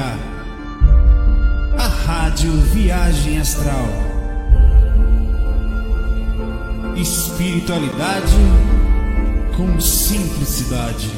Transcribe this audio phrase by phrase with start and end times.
[0.00, 3.86] A Rádio Viagem Astral.
[6.96, 8.32] Espiritualidade
[9.56, 11.10] com simplicidade.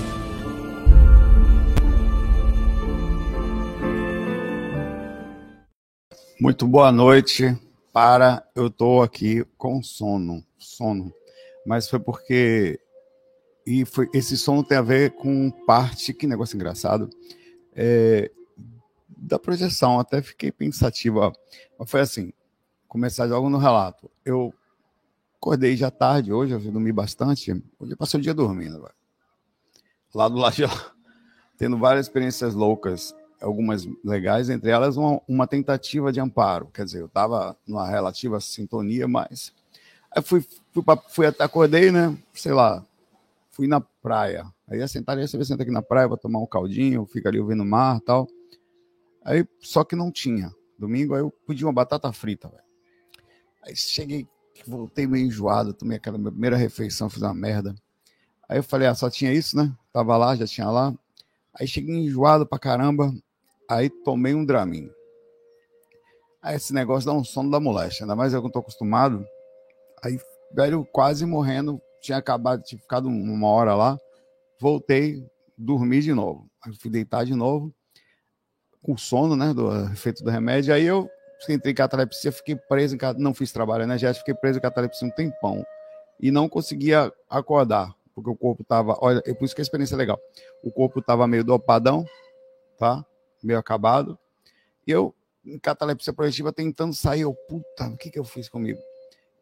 [6.40, 7.54] Muito boa noite.
[7.92, 11.12] Para, eu estou aqui com sono, sono,
[11.66, 12.80] mas foi porque
[13.66, 17.10] e foi, esse sono tem a ver com parte, que negócio engraçado,
[17.74, 18.30] é,
[19.20, 20.00] da projeção.
[20.00, 21.32] Até fiquei pensativo.
[21.78, 22.32] Mas foi assim:
[22.88, 24.10] começar logo no relato.
[24.24, 24.52] Eu
[25.36, 27.52] acordei já tarde hoje, eu dormi bastante.
[27.78, 28.80] Hoje eu passei o dia dormindo.
[28.80, 28.94] Véio.
[30.14, 30.56] Lá do lado,
[31.56, 36.66] tendo várias experiências loucas, algumas legais, entre elas uma, uma tentativa de amparo.
[36.72, 39.52] Quer dizer, eu estava numa relativa sintonia, mas.
[40.10, 42.16] Aí fui, fui, pra, fui acordei, né?
[42.34, 42.84] Sei lá,
[43.50, 44.44] fui na praia.
[44.68, 47.38] Aí ia sentar ali, você senta aqui na praia, vou tomar um caldinho, fica ali
[47.38, 48.26] ouvindo o mar tal.
[49.24, 50.50] Aí, só que não tinha.
[50.78, 52.62] Domingo, aí eu pedi uma batata frita, velho.
[53.62, 54.26] Aí cheguei,
[54.66, 57.74] voltei meio enjoado, tomei aquela minha primeira refeição, fiz uma merda.
[58.48, 59.72] Aí eu falei, ah, só tinha isso, né?
[59.92, 60.94] Tava lá, já tinha lá.
[61.54, 63.12] Aí cheguei enjoado pra caramba,
[63.68, 64.90] aí tomei um Dramin.
[66.42, 69.24] Aí esse negócio dá um sono da moléstia, ainda mais eu que não tô acostumado.
[70.02, 70.18] Aí,
[70.54, 73.98] velho, quase morrendo, tinha acabado, tinha ficado uma hora lá,
[74.58, 75.22] voltei,
[75.56, 76.48] dormi de novo.
[76.64, 77.74] Aí fui deitar de novo,
[78.82, 80.74] com sono, né, do efeito do remédio.
[80.74, 81.10] Aí eu
[81.48, 85.10] entrei em catalepsia, fiquei preso em não fiz trabalho energético, fiquei preso em catalepsia um
[85.10, 85.64] tempão
[86.20, 89.94] e não conseguia acordar, porque o corpo tava, olha, é por isso que a experiência
[89.94, 90.18] é legal.
[90.62, 92.04] O corpo tava meio dopadão,
[92.78, 93.04] tá?
[93.42, 94.18] Meio acabado.
[94.86, 98.78] E eu em catalepsia projetiva tentando sair, eu, puta, o que que eu fiz comigo?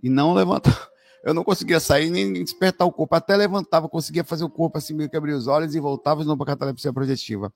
[0.00, 0.89] E não levantar
[1.23, 3.14] eu não conseguia sair nem despertar o corpo.
[3.14, 6.27] Até levantava, conseguia fazer o corpo assim, meio que abrir os olhos e voltava de
[6.27, 7.52] novo para catalepsia projetiva.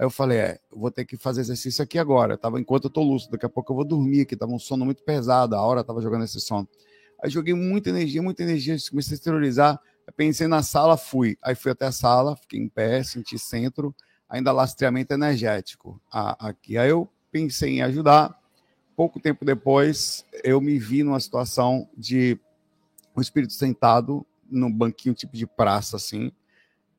[0.00, 2.38] Aí eu falei, é, eu vou ter que fazer exercício aqui agora.
[2.38, 4.34] tava enquanto eu tô lúcido, daqui a pouco eu vou dormir aqui.
[4.34, 6.66] Tava um sono muito pesado, a hora tava jogando esse sono.
[7.22, 9.78] Aí joguei muita energia, muita energia, comecei a exteriorizar.
[10.16, 11.36] Pensei na sala, fui.
[11.42, 13.94] Aí fui até a sala, fiquei em pé, senti centro,
[14.26, 16.78] ainda lastreamento energético aqui.
[16.78, 18.34] Aí eu pensei em ajudar.
[18.96, 22.40] Pouco tempo depois, eu me vi numa situação de
[23.14, 26.32] o espírito sentado num banquinho tipo de praça, assim.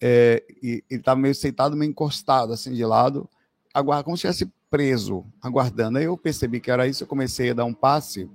[0.02, 3.30] É, e estava meio sentado, meio encostado, assim, de lado,
[3.72, 6.00] aguarda, como se estivesse preso, aguardando.
[6.00, 8.30] Aí eu percebi que era isso, eu comecei a dar um passe.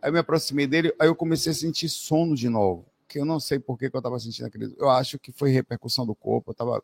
[0.00, 2.86] Aí eu me aproximei dele, aí eu comecei a sentir sono de novo.
[3.08, 4.72] Que eu não sei por que, que eu estava sentindo aquele.
[4.78, 6.52] Eu acho que foi repercussão do corpo.
[6.52, 6.82] Eu tava.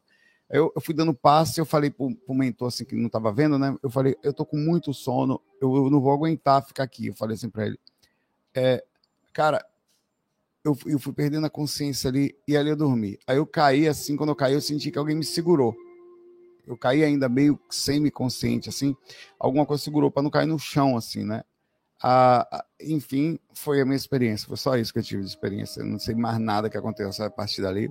[0.51, 3.59] Eu, eu fui dando passe, eu falei para o mentor assim que não estava vendo,
[3.59, 3.77] né?
[3.83, 7.09] Eu falei, eu tô com muito sono, eu, eu não vou aguentar ficar aqui.
[7.09, 7.79] Eu falei assim para ele,
[8.55, 8.85] é,
[9.33, 9.65] cara,
[10.67, 13.19] eu, eu fui perdendo a consciência ali e ali eu dormi.
[13.27, 15.75] Aí eu caí assim, quando eu caí, eu senti que alguém me segurou.
[16.67, 18.97] Eu caí ainda meio semi-consciente, assim.
[19.39, 21.45] Alguma coisa segurou para não cair no chão, assim, né?
[22.03, 24.49] Ah, enfim, foi a minha experiência.
[24.49, 25.81] Foi só isso que eu tive de experiência.
[25.81, 27.89] Eu não sei mais nada que aconteceu a partir dali.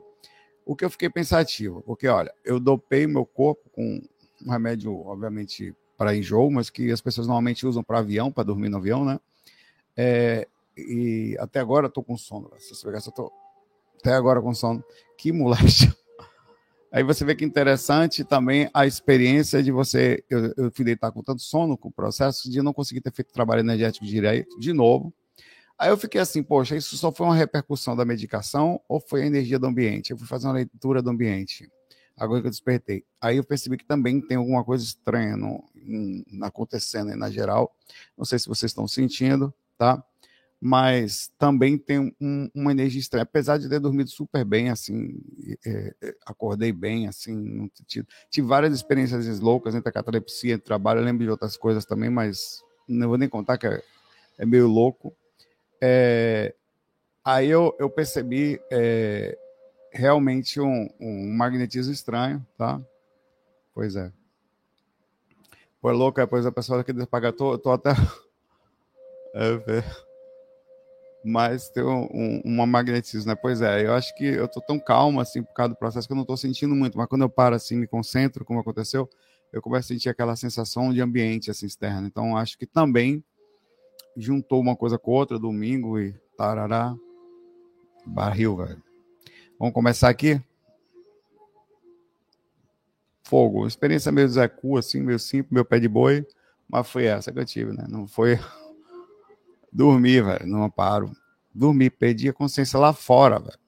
[0.65, 4.01] O que eu fiquei pensativo, porque olha, eu dopei meu corpo com
[4.45, 8.67] um remédio, obviamente, para enjoo, mas que as pessoas normalmente usam para avião, para dormir
[8.67, 9.17] no avião, né?
[9.95, 10.47] É,
[10.77, 12.51] e até agora eu tô com sono.
[12.57, 13.31] Se você pegar, eu tô
[13.99, 14.83] até agora com sono.
[15.17, 15.95] Que moléstia.
[16.91, 20.23] Aí você vê que interessante também a experiência de você.
[20.29, 23.33] Eu, eu fui deitar com tanto sono, com o processo de não conseguir ter feito
[23.33, 25.13] trabalho energético direito, de novo.
[25.77, 29.25] Aí eu fiquei assim, poxa, isso só foi uma repercussão da medicação ou foi a
[29.25, 30.11] energia do ambiente?
[30.11, 31.69] Eu fui fazer uma leitura do ambiente,
[32.15, 33.03] agora que eu despertei.
[33.19, 37.75] Aí eu percebi que também tem alguma coisa estranha no, em, acontecendo aí na geral.
[38.17, 40.01] Não sei se vocês estão sentindo, tá?
[40.67, 43.21] Mas também tem um, uma energia estranha.
[43.21, 45.21] Apesar de ter dormido super bem, assim,
[45.63, 51.01] é, é, acordei bem, assim, tive, tive, várias experiências loucas entre a catalepsia, entre trabalho,
[51.01, 53.79] eu lembro de outras coisas também, mas não vou nem contar que é,
[54.39, 55.15] é meio louco.
[55.79, 56.55] É,
[57.23, 59.37] aí eu, eu percebi é,
[59.91, 62.81] realmente um, um, magnetismo estranho, tá?
[63.71, 64.11] Pois é.
[65.79, 67.91] Foi louco, depois a pessoa que paga, tô, tô até.
[69.37, 69.51] É,
[71.25, 73.35] mas tem um, um, uma magnetismo, né?
[73.35, 76.13] Pois é, eu acho que eu tô tão calmo, assim, por causa do processo, que
[76.13, 79.09] eu não tô sentindo muito, mas quando eu paro, assim, me concentro, como aconteceu,
[79.51, 82.05] eu começo a sentir aquela sensação de ambiente, assim, externo.
[82.05, 83.23] Então, acho que também
[84.15, 86.95] juntou uma coisa com outra, domingo e tarará,
[88.05, 88.83] barril, velho.
[89.57, 90.39] Vamos começar aqui?
[93.23, 96.23] Fogo, experiência meio Zé Cu, assim, meio simples, meu pé de boi,
[96.69, 97.85] mas foi essa que eu tive, né?
[97.89, 98.37] Não foi
[99.75, 101.11] Dormi, velho, não paro.
[101.53, 103.59] Dormi, perdi a consciência lá fora, velho.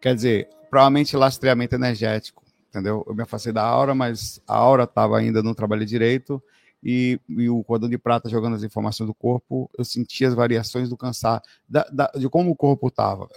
[0.00, 3.04] Quer dizer, provavelmente lastreamento energético, entendeu?
[3.04, 6.40] Eu me afastei da aura, mas a aura estava ainda no trabalho direito
[6.84, 10.88] e, e, o cordão de prata jogando as informações do corpo, eu sentia as variações
[10.88, 13.28] do cansar, da, da, de como o corpo estava.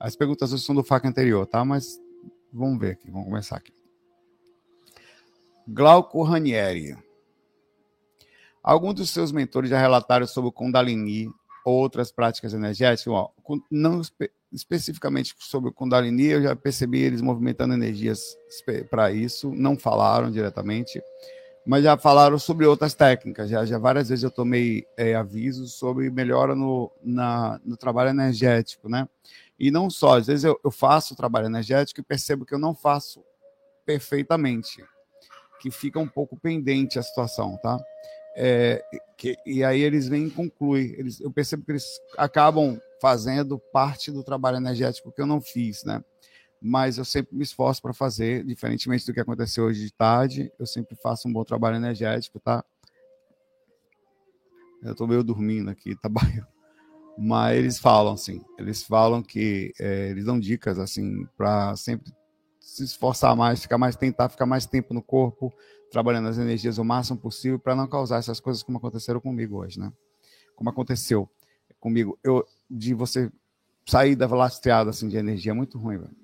[0.00, 1.62] As perguntas são do FAC anterior, tá?
[1.62, 2.00] Mas
[2.50, 3.74] vamos ver aqui, vamos começar aqui.
[5.68, 6.96] Glauco Ranieri.
[8.66, 11.30] Alguns dos seus mentores já relataram sobre o Kundalini
[11.64, 13.14] ou outras práticas energéticas?
[13.70, 18.36] Não espe especificamente sobre o Kundalini, eu já percebi eles movimentando energias
[18.90, 21.00] para isso, não falaram diretamente,
[21.64, 23.48] mas já falaram sobre outras técnicas.
[23.48, 28.88] Já, já várias vezes eu tomei é, avisos sobre melhora no, na, no trabalho energético,
[28.88, 29.08] né?
[29.56, 32.58] E não só, às vezes eu, eu faço o trabalho energético e percebo que eu
[32.58, 33.22] não faço
[33.84, 34.82] perfeitamente,
[35.60, 37.78] que fica um pouco pendente a situação, tá?
[38.38, 38.84] É,
[39.16, 40.94] que, e aí eles vêm e concluem.
[40.98, 41.86] Eles, eu percebo que eles
[42.18, 46.04] acabam fazendo parte do trabalho energético que eu não fiz, né?
[46.60, 50.66] Mas eu sempre me esforço para fazer, diferentemente do que aconteceu hoje de tarde, eu
[50.66, 52.64] sempre faço um bom trabalho energético, tá?
[54.82, 56.20] Eu estou meio dormindo aqui, tá bom?
[57.18, 62.12] Mas eles falam assim, eles falam que é, eles dão dicas assim para sempre
[62.60, 65.52] se esforçar mais, ficar mais, tentar ficar mais tempo no corpo,
[65.90, 69.78] trabalhando as energias o máximo possível para não causar essas coisas como aconteceram comigo hoje,
[69.78, 69.92] né?
[70.54, 71.28] Como aconteceu
[71.78, 73.30] comigo, eu de você
[73.86, 76.16] sair da lastreada assim de energia é muito ruim, velho.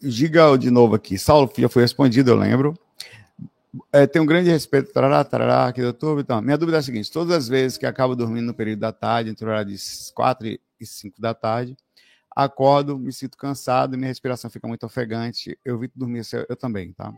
[0.00, 1.18] Diga de novo aqui.
[1.18, 2.74] Saulo já foi respondido, eu lembro.
[3.92, 6.20] É, tenho um grande respeito, tarará, tarará, aqui do YouTube.
[6.20, 8.92] Então, minha dúvida é a seguinte: todas as vezes que acabo dormindo no período da
[8.92, 9.78] tarde, entre o horário de
[10.14, 11.76] 4 e 5 da tarde,
[12.30, 15.58] acordo, me sinto cansado minha respiração fica muito ofegante.
[15.64, 17.12] Eu evito dormir, eu também, tá?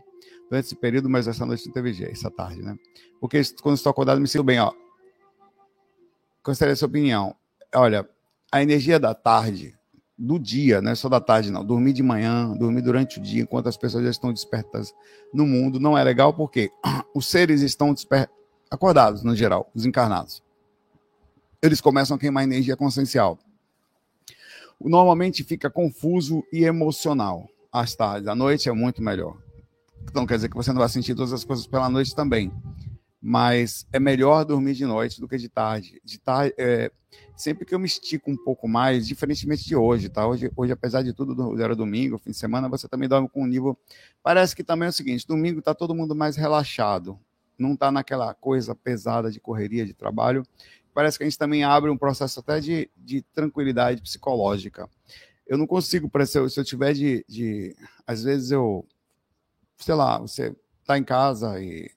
[0.49, 2.75] Durante esse período, mas essa noite não teve jeito, essa tarde, né?
[3.19, 4.73] Porque quando estou acordado, me sinto bem, ó.
[6.43, 7.35] Gostaria da sua opinião.
[7.75, 8.07] Olha,
[8.51, 9.78] a energia da tarde
[10.19, 11.63] do dia, não é só da tarde, não.
[11.63, 14.93] Dormir de manhã, dormir durante o dia, enquanto as pessoas já estão despertas
[15.33, 16.69] no mundo, não é legal porque
[17.15, 17.95] os seres estão
[18.69, 20.43] acordados, no geral, os encarnados.
[21.61, 23.39] Eles começam a queimar energia consciencial.
[24.79, 28.27] Normalmente fica confuso e emocional às tardes.
[28.27, 29.37] À noite é muito melhor.
[30.03, 32.51] Então quer dizer que você não vai sentir todas as coisas pela noite também
[33.21, 36.01] mas é melhor dormir de noite do que de tarde.
[36.03, 36.91] De tarde, é,
[37.35, 40.25] sempre que eu me estico um pouco mais, diferentemente de hoje, tá?
[40.25, 43.47] Hoje, hoje apesar de tudo, era domingo, fim de semana, você também dorme com um
[43.47, 43.77] nível.
[44.23, 47.19] Parece que também é o seguinte: domingo está todo mundo mais relaxado,
[47.57, 50.45] não está naquela coisa pesada de correria, de trabalho.
[50.93, 54.89] Parece que a gente também abre um processo até de, de tranquilidade psicológica.
[55.45, 57.75] Eu não consigo, se eu, se eu tiver de, de.
[58.07, 58.85] Às vezes eu.
[59.77, 61.89] Sei lá, você está em casa e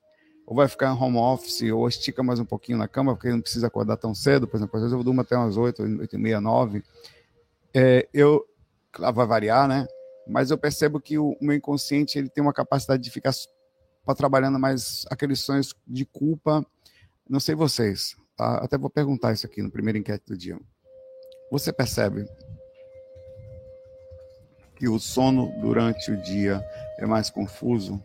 [0.52, 3.40] ou vai ficar em home office, ou estica mais um pouquinho na cama, porque não
[3.40, 6.18] precisa acordar tão cedo, por exemplo, às vezes eu durmo até umas 8, 8 e
[6.18, 6.84] meia, 9.
[7.72, 8.46] É, eu,
[9.14, 9.88] vai variar, né?
[10.28, 13.32] Mas eu percebo que o, o meu inconsciente ele tem uma capacidade de ficar
[14.04, 16.62] para trabalhando mais aqueles sonhos de culpa.
[17.26, 18.56] Não sei vocês, tá?
[18.58, 20.60] Até vou perguntar isso aqui no primeiro enquete do dia.
[21.50, 22.28] Você percebe
[24.76, 26.62] que o sono durante o dia
[26.98, 28.04] é mais confuso?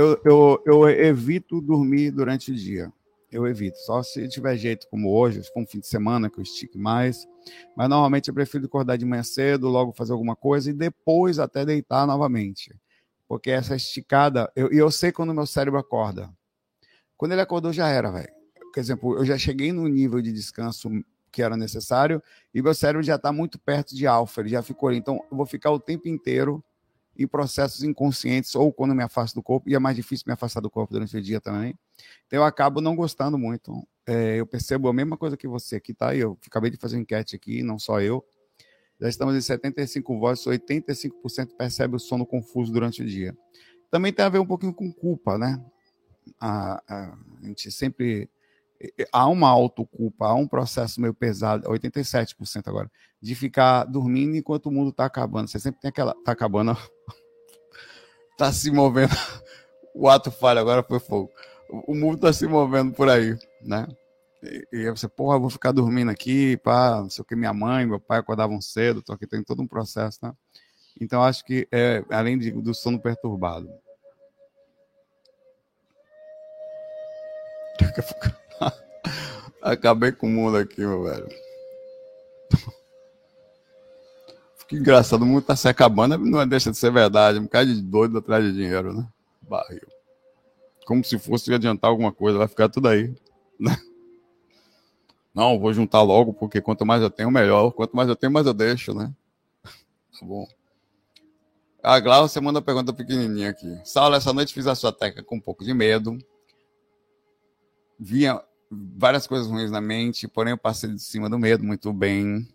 [0.00, 2.92] Eu, eu, eu evito dormir durante o dia.
[3.30, 3.78] Eu evito.
[3.78, 7.28] Só se tiver jeito como hoje, for um fim de semana que eu estique mais.
[7.76, 11.64] Mas normalmente eu prefiro acordar de manhã cedo, logo fazer alguma coisa e depois até
[11.64, 12.74] deitar novamente.
[13.28, 16.28] Porque essa esticada, eu, eu sei quando meu cérebro acorda.
[17.16, 18.32] Quando ele acordou, já era, velho.
[18.72, 20.88] Por exemplo, eu já cheguei no nível de descanso
[21.30, 22.20] que era necessário
[22.52, 24.98] e meu cérebro já está muito perto de alfa, ele já ficou ali.
[24.98, 26.64] Então, eu vou ficar o tempo inteiro
[27.22, 30.60] em processos inconscientes ou quando me afasto do corpo, e é mais difícil me afastar
[30.60, 31.78] do corpo durante o dia também.
[32.26, 33.86] Então eu acabo não gostando muito.
[34.06, 36.16] É, eu percebo a mesma coisa que você aqui, tá?
[36.16, 38.24] Eu acabei de fazer uma enquete aqui, não só eu.
[38.98, 43.36] Já estamos em 75 votos, 85% percebe o sono confuso durante o dia.
[43.90, 45.62] Também tem a ver um pouquinho com culpa, né?
[46.38, 48.30] A, a, a gente sempre
[49.12, 54.72] há uma autoculpa, há um processo meio pesado, 87% agora, de ficar dormindo enquanto o
[54.72, 55.48] mundo está acabando.
[55.48, 56.12] Você sempre tem aquela.
[56.12, 56.76] Está acabando.
[58.32, 59.14] Está se movendo.
[59.94, 61.30] O ato falha, agora foi fogo.
[61.86, 63.86] O mundo está se movendo por aí, né?
[64.42, 67.86] E, e você, porra, vou ficar dormindo aqui, pá, não sei o que, minha mãe,
[67.86, 70.32] meu pai acordavam cedo, tô aqui, tem todo um processo, né?
[71.00, 73.70] Então, acho que, é, além de, do sono perturbado.
[79.62, 81.28] Acabei com o mundo aqui, meu velho.
[84.70, 87.40] Que engraçado, o mundo tá se acabando, não deixa de ser verdade.
[87.40, 89.04] Um cara de doido atrás de dinheiro, né?
[89.42, 89.80] Barril.
[90.86, 93.12] Como se fosse adiantar alguma coisa, vai ficar tudo aí.
[93.58, 93.76] Né?
[95.34, 97.72] Não, vou juntar logo, porque quanto mais eu tenho, melhor.
[97.72, 99.12] Quanto mais eu tenho, mais eu deixo, né?
[100.20, 100.46] Tá bom.
[101.82, 103.76] A Glaucia manda uma pergunta pequenininha aqui.
[103.84, 106.16] Saulo, essa noite fiz a sua técnica com um pouco de medo.
[107.98, 112.46] Vinha várias coisas ruins na mente, porém eu passei de cima do medo muito bem.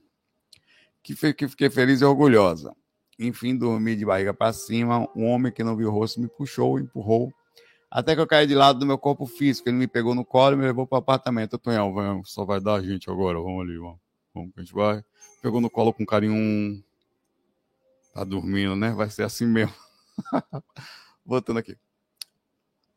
[1.05, 2.75] Que, que fiquei feliz e orgulhosa.
[3.19, 5.07] Enfim, dormi de barriga para cima.
[5.15, 7.31] Um homem que não viu o rosto me puxou, empurrou.
[7.91, 9.69] Até que eu caí de lado do meu corpo físico.
[9.69, 11.59] Ele me pegou no colo e me levou para o apartamento.
[11.59, 13.39] Tonhão, vamos, só vai dar a gente agora.
[13.39, 13.99] Vamos ali, vamos.
[14.33, 15.05] Vamos que a gente vai.
[15.43, 16.83] Pegou no colo com carinho.
[18.11, 18.89] Tá dormindo, né?
[18.89, 19.75] Vai ser assim mesmo.
[21.23, 21.77] Voltando aqui.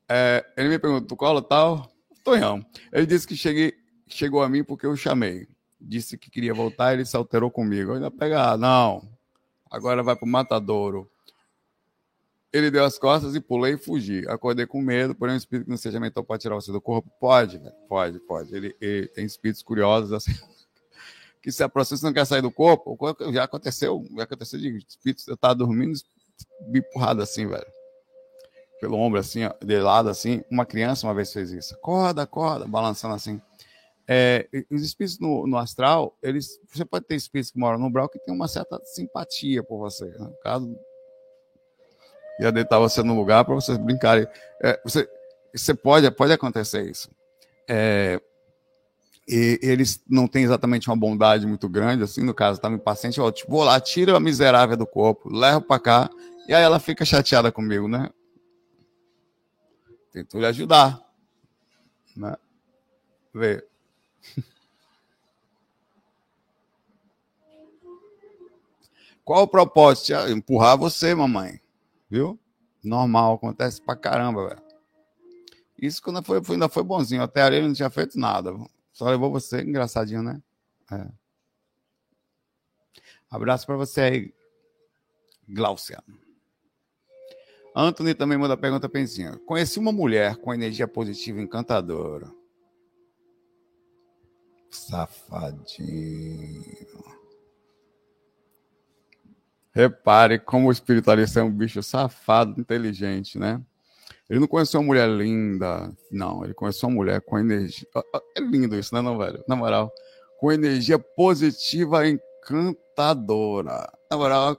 [0.08, 1.92] É, ele me perguntou, colo tal?
[2.24, 2.64] Tonhão.
[2.90, 3.74] Ele disse que cheguei,
[4.06, 5.46] chegou a mim porque eu chamei.
[5.80, 7.92] Disse que queria voltar, ele se alterou comigo.
[7.92, 9.08] Eu ainda pega, ah, não.
[9.70, 11.10] Agora vai pro matadouro.
[12.52, 14.26] Ele deu as costas e pulei e fugi.
[14.26, 17.10] Acordei com medo, porém um espírito que não seja mental pode tirar você do corpo?
[17.20, 17.74] Pode, velho.
[17.88, 18.54] Pode, pode.
[18.54, 20.32] Ele, ele tem espíritos curiosos assim
[21.42, 22.98] que se aproxima, você não quer sair do corpo,
[23.32, 25.98] já aconteceu, já aconteceu de espírito, eu tava dormindo,
[26.68, 27.66] me empurrado assim, velho.
[28.80, 30.42] Pelo ombro, assim, ó, de lado, assim.
[30.50, 31.74] Uma criança uma vez fez isso.
[31.74, 33.40] Acorda, acorda, balançando assim.
[34.10, 38.08] É, os espíritos no, no, astral, eles, você pode ter espíritos que moram no brau
[38.08, 40.06] que tem uma certa simpatia por você.
[40.06, 40.18] Né?
[40.18, 40.74] No caso,
[42.40, 44.26] ia deitar você no lugar para vocês brincarem.
[44.62, 45.06] É, você,
[45.54, 47.10] você pode, pode acontecer isso.
[47.68, 48.18] É,
[49.28, 53.30] e eles não têm exatamente uma bondade muito grande, assim, no caso, estava impaciente, ó,
[53.30, 56.10] tipo, vou lá, tira a miserável do corpo, levo para cá,
[56.48, 58.08] e aí ela fica chateada comigo, né?
[60.10, 60.98] Tento lhe ajudar,
[62.16, 62.34] né?
[63.34, 63.62] Vê.
[69.24, 70.12] Qual o propósito?
[70.30, 71.60] Empurrar você, mamãe.
[72.10, 72.38] Viu?
[72.82, 74.62] Normal, acontece pra caramba, velho.
[75.80, 77.22] Isso quando foi, ainda foi bonzinho.
[77.22, 78.52] Até ali ele não tinha feito nada.
[78.92, 80.42] Só levou você, engraçadinho, né?
[80.90, 81.06] É.
[83.30, 84.34] Abraço para você aí,
[85.46, 86.02] Glaucia.
[87.76, 89.38] Anthony também manda pergunta pensinha.
[89.46, 92.28] Conheci uma mulher com energia positiva encantadora.
[94.70, 96.58] Safadinho.
[99.72, 103.62] Repare como o espiritualista é um bicho safado, inteligente, né?
[104.28, 106.44] Ele não conheceu uma mulher linda, não.
[106.44, 107.86] Ele conheceu uma mulher com energia.
[108.36, 109.42] É lindo isso, né, não, velho?
[109.48, 109.90] Na moral,
[110.38, 113.90] com energia positiva encantadora.
[114.10, 114.56] Na moral,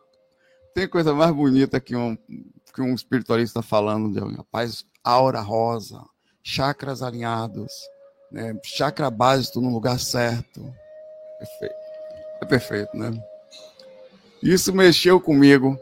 [0.73, 2.15] tem coisa mais bonita que um,
[2.73, 6.01] que um espiritualista falando de rapaz, aura rosa,
[6.41, 7.71] chakras alinhados,
[8.31, 8.57] né?
[8.63, 10.73] chakra básico no lugar certo.
[11.39, 11.75] Perfeito.
[12.41, 13.11] É perfeito, né?
[14.41, 15.77] Isso mexeu comigo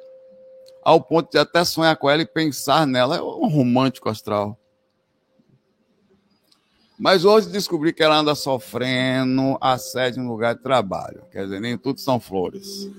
[0.83, 3.17] ao ponto de até sonhar com ela e pensar nela.
[3.17, 4.57] É um romântico astral.
[6.97, 11.23] Mas hoje descobri que ela anda sofrendo assédio no lugar de trabalho.
[11.31, 12.89] Quer dizer, nem tudo são flores.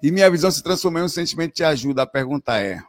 [0.00, 2.02] E minha visão se transformou em um sentimento de ajuda.
[2.02, 2.80] A pergunta é: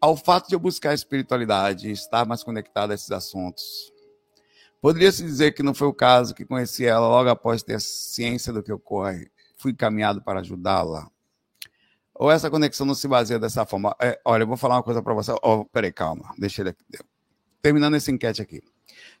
[0.00, 3.92] ao fato de eu buscar a espiritualidade estar mais conectado a esses assuntos,
[4.80, 8.62] poderia-se dizer que não foi o caso que conheci ela logo após ter ciência do
[8.62, 11.10] que ocorre fui caminhado para ajudá-la?
[12.14, 13.94] Ou essa conexão não se baseia dessa forma?
[14.00, 15.32] É, olha, eu vou falar uma coisa para você.
[15.42, 16.34] Oh, peraí, calma.
[16.38, 16.84] Deixa ele aqui.
[17.62, 18.62] Terminando essa enquete aqui.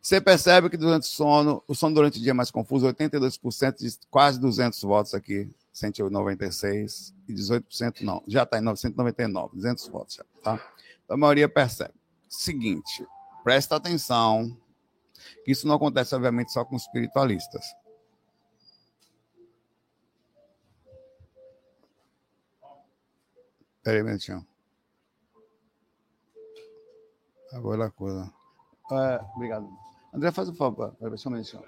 [0.00, 3.78] Você percebe que durante o sono, o sono durante o dia é mais confuso, 82%
[3.78, 8.22] de quase 200 votos aqui, 196, e 18% não.
[8.26, 10.54] Já está em 999, 200 votos já, tá?
[11.04, 11.94] Então, a maioria percebe.
[12.28, 13.06] Seguinte,
[13.42, 14.56] presta atenção,
[15.44, 17.64] que isso não acontece, obviamente, só com espiritualistas.
[23.82, 24.46] Peraí, minutinho.
[27.52, 28.37] Agora a coisa.
[28.90, 29.68] É, obrigado.
[30.12, 30.96] André, faz o favor.
[31.16, 31.62] Só um minutinho.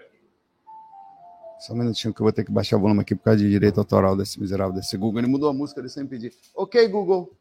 [1.59, 3.51] Só um minutinho que eu vou ter que baixar o volume aqui por causa de
[3.51, 5.21] direito autoral desse miserável desse Google.
[5.21, 6.35] Ele mudou a música, ele sem pedir.
[6.55, 7.37] Ok, Google.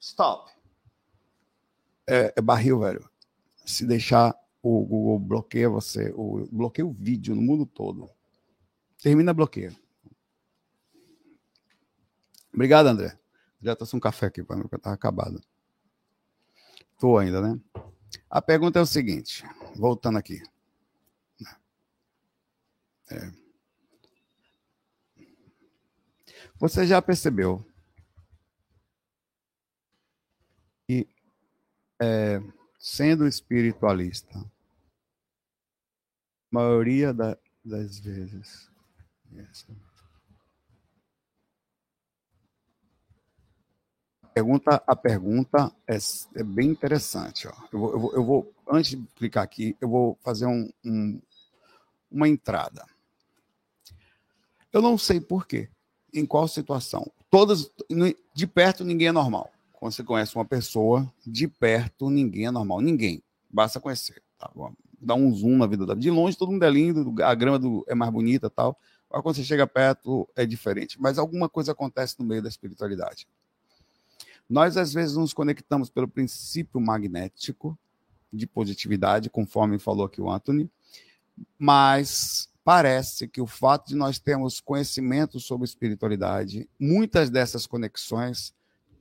[0.00, 0.50] Stop.
[2.06, 3.08] É, é barril, velho.
[3.64, 6.12] Se deixar, o Google bloqueia você.
[6.16, 8.10] O, bloqueia o vídeo no mundo todo.
[9.00, 9.72] Termina, bloqueia.
[12.52, 13.16] Obrigado, André.
[13.62, 15.40] Já trouxe um café aqui para mim, porque estava acabado.
[16.94, 17.60] Estou ainda, né?
[18.28, 19.44] A pergunta é o seguinte,
[19.76, 20.42] voltando aqui.
[23.10, 23.32] É.
[26.58, 27.64] Você já percebeu
[30.86, 31.08] que,
[32.00, 32.40] é,
[32.78, 34.44] sendo espiritualista,
[36.50, 38.70] maioria da, das vezes.
[39.32, 39.66] Yes,
[44.36, 45.96] pergunta, a pergunta é,
[46.34, 47.48] é bem interessante.
[47.48, 47.52] Ó.
[47.72, 51.18] Eu, vou, eu, vou, eu, vou, antes de clicar aqui, eu vou fazer um, um,
[52.10, 52.84] uma entrada.
[54.70, 55.70] Eu não sei por quê,
[56.12, 57.10] em qual situação.
[57.30, 57.70] Todas,
[58.34, 59.50] de perto, ninguém é normal.
[59.72, 62.82] Quando você conhece uma pessoa, de perto, ninguém é normal.
[62.82, 63.22] Ninguém.
[63.48, 64.22] Basta conhecer.
[64.38, 64.50] Tá?
[65.00, 67.86] Dá um zoom na vida da De longe, todo mundo é lindo, a grama do,
[67.88, 68.78] é mais bonita tal.
[69.10, 71.00] Mas quando você chega perto, é diferente.
[71.00, 73.26] Mas alguma coisa acontece no meio da espiritualidade.
[74.48, 77.78] Nós, às vezes, nos conectamos pelo princípio magnético
[78.32, 80.70] de positividade, conforme falou aqui o Anthony,
[81.58, 88.54] mas parece que o fato de nós termos conhecimento sobre espiritualidade, muitas dessas conexões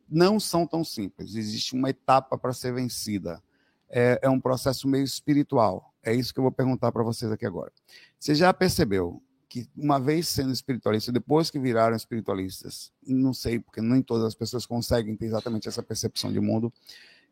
[0.09, 1.35] não são tão simples.
[1.35, 3.41] Existe uma etapa para ser vencida.
[3.89, 5.93] É, é, um processo meio espiritual.
[6.03, 7.71] É isso que eu vou perguntar para vocês aqui agora.
[8.19, 13.81] Você já percebeu que uma vez sendo espiritualista, depois que viraram espiritualistas, não sei, porque
[13.81, 16.71] nem todas as pessoas conseguem ter exatamente essa percepção de mundo,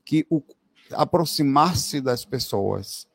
[0.06, 0.28] que
[0.92, 3.08] aproximar-se das pessoas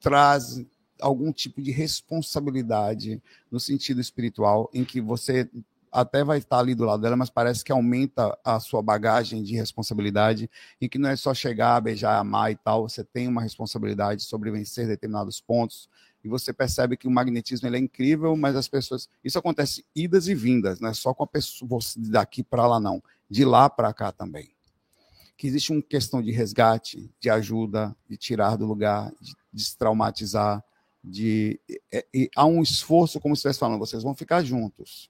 [0.00, 0.64] traz
[1.00, 5.48] algum tipo de responsabilidade no sentido espiritual, em que você
[5.92, 9.54] até vai estar ali do lado dela, mas parece que aumenta a sua bagagem de
[9.54, 14.22] responsabilidade, em que não é só chegar, beijar, amar e tal, você tem uma responsabilidade
[14.22, 15.88] sobre vencer determinados pontos,
[16.26, 19.08] e você percebe que o magnetismo ele é incrível, mas as pessoas.
[19.22, 23.00] Isso acontece idas e vindas, não é só com a pessoa daqui para lá, não.
[23.30, 24.50] De lá para cá também.
[25.36, 30.64] Que existe uma questão de resgate, de ajuda, de tirar do lugar, de destraumatizar,
[31.02, 31.60] de.
[31.92, 35.08] É, e há um esforço, como você estivesse falando, vocês vão ficar juntos.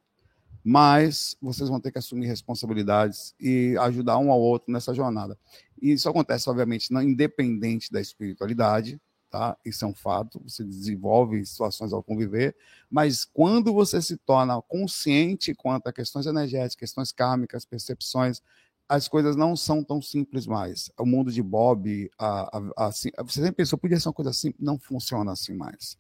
[0.63, 5.39] Mas vocês vão ter que assumir responsabilidades e ajudar um ao outro nessa jornada.
[5.81, 9.01] E isso acontece, obviamente, não independente da espiritualidade,
[9.37, 9.57] tá?
[9.63, 12.57] Isso é um fato, você desenvolve situações ao conviver,
[12.91, 18.41] mas quando você se torna consciente quanto a questões energéticas, questões kármicas, percepções,
[18.89, 20.91] as coisas não são tão simples mais.
[20.99, 24.55] O mundo de Bob, a, a, a, você sempre pensou, podia ser uma coisa assim,
[24.59, 25.99] não funciona assim mais.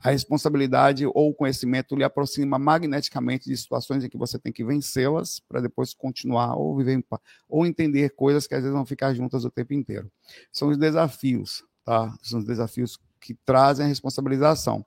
[0.00, 4.64] A responsabilidade ou o conhecimento lhe aproxima magneticamente de situações em que você tem que
[4.64, 7.04] vencê-las para depois continuar ou viver
[7.48, 10.10] ou entender coisas que às vezes vão ficar juntas o tempo inteiro.
[10.50, 12.16] São os desafios tá?
[12.22, 14.84] São os desafios que trazem a responsabilização.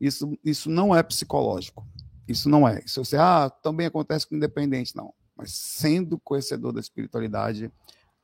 [0.00, 1.86] Isso, isso não é psicológico.
[2.26, 2.82] Isso não é.
[2.84, 5.12] Isso você, ah, também acontece com independente, não.
[5.36, 7.72] Mas sendo conhecedor da espiritualidade,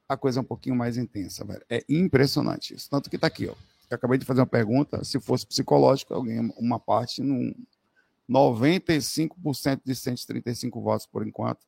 [0.08, 1.64] a coisa é um pouquinho mais intensa, velho.
[1.68, 2.88] É impressionante isso.
[2.88, 3.54] Tanto que está aqui, ó.
[3.90, 7.52] Eu acabei de fazer uma pergunta, se fosse psicológico, alguém, uma parte, num
[8.28, 11.64] 95% de 135 votos por enquanto,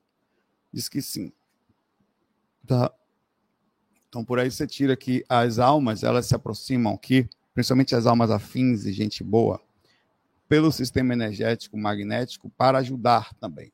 [0.73, 1.33] diz que sim.
[2.67, 2.93] Tá?
[4.09, 8.31] Então, por aí você tira que as almas, elas se aproximam aqui, principalmente as almas
[8.31, 9.61] afins e gente boa,
[10.49, 13.71] pelo sistema energético magnético para ajudar também.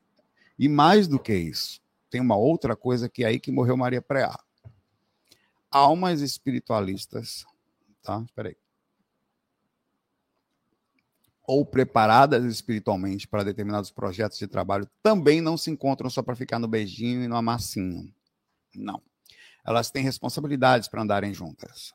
[0.59, 4.01] E mais do que isso, tem uma outra coisa que é aí que morreu Maria
[4.01, 4.37] Preá.
[5.71, 7.45] Almas espiritualistas,
[8.03, 8.21] tá?
[8.25, 8.57] Espera aí.
[11.47, 16.59] Ou preparadas espiritualmente para determinados projetos de trabalho, também não se encontram só para ficar
[16.59, 18.13] no beijinho e no amassinho.
[18.75, 19.01] Não
[19.65, 21.93] elas têm responsabilidades para andarem juntas.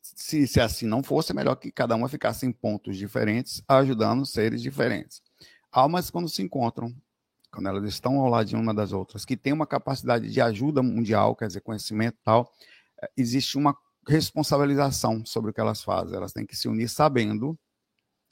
[0.00, 4.26] Se, se assim não fosse, é melhor que cada uma ficasse em pontos diferentes, ajudando
[4.26, 5.22] seres diferentes.
[5.70, 6.94] Almas, quando se encontram,
[7.50, 10.82] quando elas estão ao lado de uma das outras, que tem uma capacidade de ajuda
[10.82, 12.52] mundial, quer dizer, conhecimento e tal,
[13.00, 13.76] é, existe uma
[14.06, 16.16] responsabilização sobre o que elas fazem.
[16.16, 17.58] Elas têm que se unir sabendo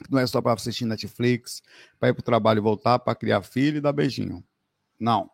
[0.08, 1.62] não é só para assistir Netflix,
[1.98, 4.42] para ir para o trabalho e voltar, para criar filho e dar beijinho.
[4.98, 5.30] Não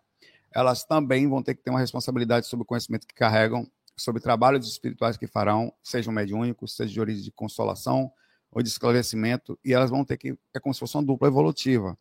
[0.56, 4.66] elas também vão ter que ter uma responsabilidade sobre o conhecimento que carregam, sobre trabalhos
[4.66, 8.10] espirituais que farão, sejam mediúnicos, seja de origem de consolação
[8.50, 11.98] ou de esclarecimento, e elas vão ter que, é como se fosse uma dupla evolutiva.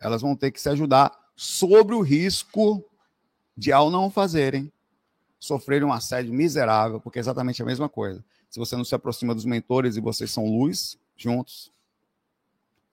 [0.00, 2.82] Elas vão ter que se ajudar sobre o risco
[3.54, 4.72] de, ao não fazerem,
[5.38, 8.24] sofrerem um assédio miserável, porque é exatamente a mesma coisa.
[8.48, 11.70] Se você não se aproxima dos mentores e vocês são luz juntos,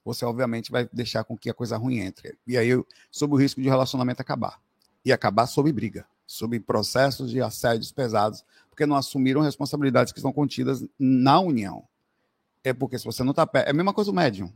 [0.04, 2.36] você obviamente vai deixar com que a coisa ruim entre.
[2.46, 2.68] E aí,
[3.10, 4.62] sob o risco de relacionamento acabar
[5.04, 10.32] e acabar sob briga, sob processos de assédios pesados, porque não assumiram responsabilidades que estão
[10.32, 11.84] contidas na união.
[12.62, 13.68] É porque se você não está perto.
[13.68, 14.52] É a mesma coisa o médium.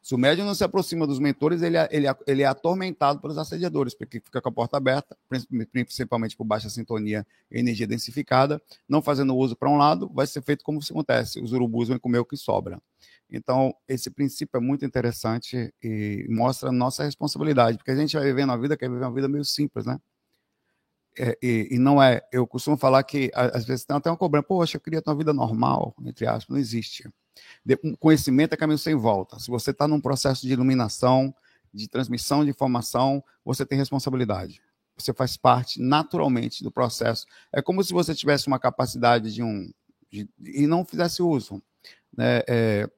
[0.00, 3.20] Se o médium não se aproxima dos mentores, ele é, ele, é, ele é atormentado
[3.20, 5.16] pelos assediadores, porque fica com a porta aberta,
[5.72, 10.40] principalmente por baixa sintonia e energia densificada, não fazendo uso para um lado, vai ser
[10.42, 12.80] feito como se acontece: os urubus vão comer o que sobra.
[13.30, 18.24] Então, esse princípio é muito interessante e mostra a nossa responsabilidade, porque a gente vai
[18.24, 19.98] vivendo a vida, quer viver uma vida meio simples, né?
[21.18, 24.46] É, e, e, não é, eu costumo falar que às vezes tem até uma cobrança,
[24.46, 27.10] poxa, eu queria ter uma vida normal, entre aspas, não existe.
[27.64, 29.38] De, conhecimento é caminho sem volta.
[29.38, 31.34] Se você está num processo de iluminação,
[31.74, 34.62] de transmissão de informação, você tem responsabilidade.
[34.96, 37.26] Você faz parte naturalmente do processo.
[37.52, 39.70] É como se você tivesse uma capacidade de um.
[40.10, 41.62] De, e não fizesse uso.
[42.16, 42.42] Né?
[42.48, 42.90] É,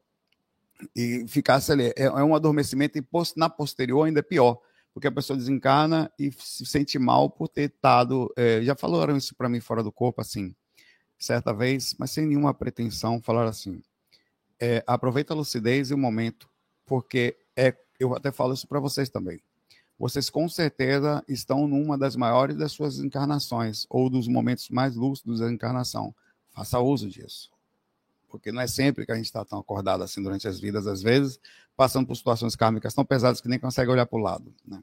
[0.95, 1.93] e ficasse ali.
[1.97, 3.05] É, é um adormecimento e
[3.37, 4.61] na posterior ainda é pior,
[4.93, 8.33] porque a pessoa desencarna e se sente mal por ter estado.
[8.37, 10.55] É, já falaram isso para mim fora do corpo, assim,
[11.19, 13.83] certa vez, mas sem nenhuma pretensão, falaram assim:
[14.61, 16.49] é, aproveita a lucidez e o momento,
[16.87, 19.41] porque é, eu até falo isso para vocês também.
[19.99, 25.41] Vocês com certeza estão numa das maiores das suas encarnações, ou dos momentos mais lúcidos
[25.41, 26.15] da encarnação.
[26.53, 27.51] Faça uso disso
[28.31, 31.03] porque não é sempre que a gente está tão acordado assim durante as vidas, às
[31.03, 31.41] vezes,
[31.77, 34.55] passando por situações kármicas tão pesadas que nem consegue olhar para o lado.
[34.67, 34.81] Né?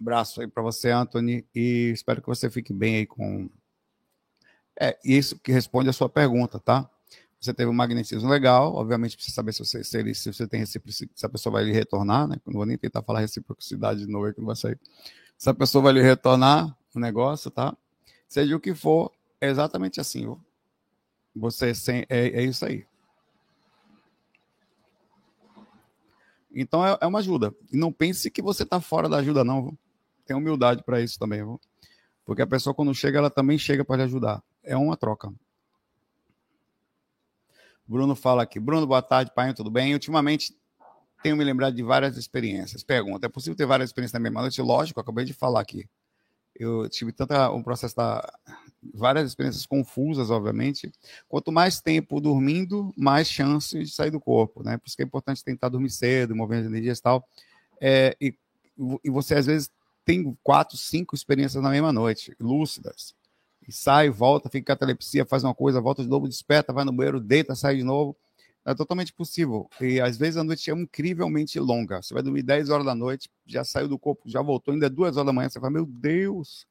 [0.00, 3.50] Abraço aí para você, Anthony, e espero que você fique bem aí com.
[4.80, 6.88] É isso que responde a sua pergunta, tá?
[7.38, 10.60] Você teve um magnetismo legal, obviamente precisa saber se você, se ele, se você tem
[10.60, 12.36] reciprocidade, se a pessoa vai lhe retornar, né?
[12.46, 14.78] Não vou nem tentar falar reciprocidade de novo aí que não vai sair.
[15.36, 17.76] Se a pessoa vai lhe retornar o negócio, tá?
[18.28, 20.40] Seja o que for, é exatamente assim, viu?
[21.34, 22.86] Você sem, é, é isso aí.
[26.52, 27.54] Então é, é, uma ajuda.
[27.72, 29.62] E não pense que você está fora da ajuda, não.
[29.62, 29.78] Viu?
[30.26, 31.38] Tem humildade para isso também.
[31.38, 31.60] Viu?
[32.24, 34.42] Porque a pessoa, quando chega, ela também chega para lhe ajudar.
[34.62, 35.32] É uma troca.
[37.86, 38.60] Bruno fala aqui.
[38.60, 39.92] Bruno, boa tarde, pai, tudo bem?
[39.94, 40.56] Ultimamente
[41.22, 42.82] tenho me lembrado de várias experiências.
[42.82, 44.60] Pergunta: é possível ter várias experiências na mesma noite?
[44.62, 45.88] Lógico, acabei de falar aqui.
[46.54, 48.30] Eu tive tanta um processo da
[48.94, 50.90] várias experiências confusas, obviamente.
[51.28, 54.78] Quanto mais tempo dormindo, mais chance de sair do corpo, né?
[54.78, 57.28] Por isso que é importante tentar dormir cedo, mover as energias e tal.
[57.80, 58.34] É, e,
[59.04, 59.70] e você, às vezes,
[60.04, 63.14] tem quatro, cinco experiências na mesma noite, lúcidas.
[63.66, 67.20] E sai, volta, fica catalepsia, faz uma coisa, volta de novo, desperta, vai no banheiro,
[67.20, 68.16] deita, sai de novo.
[68.64, 69.68] É totalmente possível.
[69.80, 72.02] E às vezes a noite é incrivelmente longa.
[72.02, 74.90] Você vai dormir 10 horas da noite, já saiu do corpo, já voltou, ainda é
[74.90, 75.48] 2 horas da manhã.
[75.48, 76.66] Você fala, meu Deus,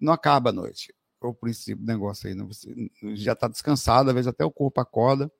[0.00, 0.94] não acaba a noite
[1.28, 2.34] o princípio do negócio aí.
[2.34, 2.44] Né?
[2.44, 5.30] Você já está descansado, às vezes até o corpo acorda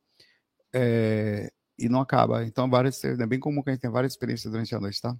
[0.72, 2.44] é, e não acaba.
[2.44, 5.16] Então, várias, é bem comum que a gente tenha várias experiências durante a noite, tá?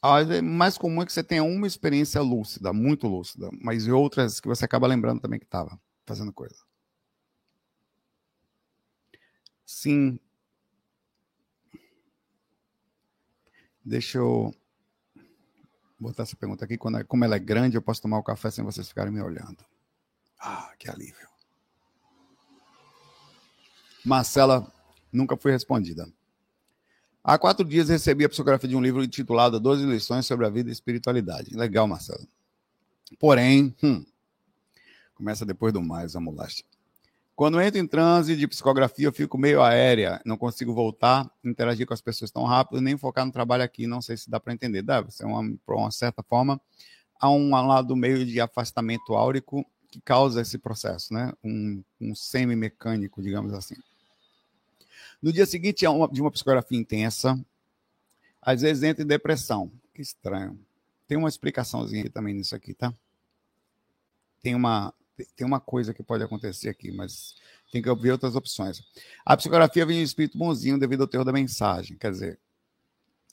[0.00, 4.40] Às vezes, mais comum é que você tenha uma experiência lúcida, muito lúcida, mas outras
[4.40, 6.56] que você acaba lembrando também que estava fazendo coisa.
[9.72, 10.20] Sim.
[13.82, 14.54] Deixa eu
[15.98, 16.76] botar essa pergunta aqui.
[16.76, 19.22] Quando, é, como ela é grande, eu posso tomar o café sem vocês ficarem me
[19.22, 19.64] olhando.
[20.38, 21.26] Ah, que alívio.
[24.04, 24.70] Marcela
[25.10, 26.06] nunca foi respondida.
[27.24, 30.68] Há quatro dias recebi a psicografia de um livro intitulado 12 lições sobre a vida
[30.68, 31.56] e espiritualidade.
[31.56, 32.26] Legal, Marcela.
[33.18, 34.04] Porém, hum,
[35.14, 36.46] começa depois do mais, vamos lá.
[37.42, 41.92] Quando entro em transe de psicografia, eu fico meio aérea, não consigo voltar, interagir com
[41.92, 44.80] as pessoas tão rápido, nem focar no trabalho aqui, não sei se dá para entender.
[44.80, 46.60] Deve ser uma, por uma certa forma,
[47.18, 51.32] há um lado meio de afastamento áurico que causa esse processo, né?
[51.42, 53.74] Um, um semi-mecânico, digamos assim.
[55.20, 57.36] No dia seguinte, de uma psicografia intensa,
[58.40, 59.68] às vezes entra em depressão.
[59.92, 60.56] Que estranho.
[61.08, 62.94] Tem uma explicaçãozinha também nisso aqui, tá?
[64.40, 64.94] Tem uma,
[65.36, 67.34] tem uma coisa que pode acontecer aqui, mas
[67.70, 68.82] tem que ouvir outras opções.
[69.24, 71.96] A psicografia vem de espírito bonzinho devido ao teor da mensagem.
[71.96, 72.40] Quer dizer,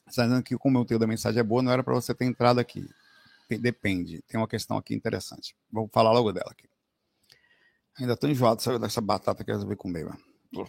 [0.08, 2.26] está dizendo que como o teor da mensagem é boa, não era para você ter
[2.26, 2.88] entrado aqui.
[3.50, 4.22] Depende.
[4.28, 5.56] Tem uma questão aqui interessante.
[5.72, 6.70] Vou falar logo dela aqui.
[8.00, 10.06] Ainda estou enjoado sabe, dessa batata que eu resolvi comer.
[10.06, 10.20] Mano.
[10.54, 10.68] Não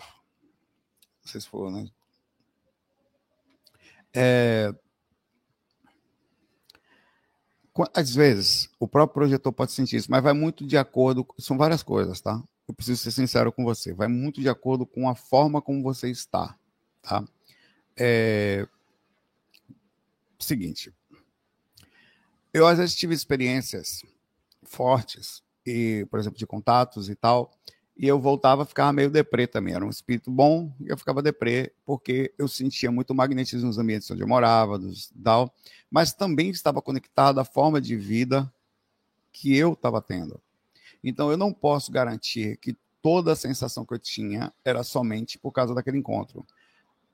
[1.24, 1.88] sei se for, né?
[4.12, 4.74] É,
[7.94, 11.26] às vezes, o próprio projetor pode sentir isso, mas vai muito de acordo.
[11.38, 12.42] São várias coisas, tá?
[12.66, 13.92] Eu preciso ser sincero com você.
[13.92, 16.56] Vai muito de acordo com a forma como você está,
[17.02, 17.24] tá?
[17.96, 18.66] É...
[20.38, 20.92] Seguinte.
[22.52, 24.02] Eu, às vezes, tive experiências
[24.62, 27.50] fortes, e, por exemplo, de contatos e tal,
[27.96, 29.74] e eu voltava a ficar meio deprê também.
[29.74, 34.10] Era um espírito bom e eu ficava deprê porque eu sentia muito magnetismo nos ambientes
[34.10, 35.54] onde eu morava, dos, tal,
[35.90, 38.52] mas também estava conectado à forma de vida
[39.32, 40.40] que eu estava tendo.
[41.02, 45.52] Então eu não posso garantir que toda a sensação que eu tinha era somente por
[45.52, 46.44] causa daquele encontro.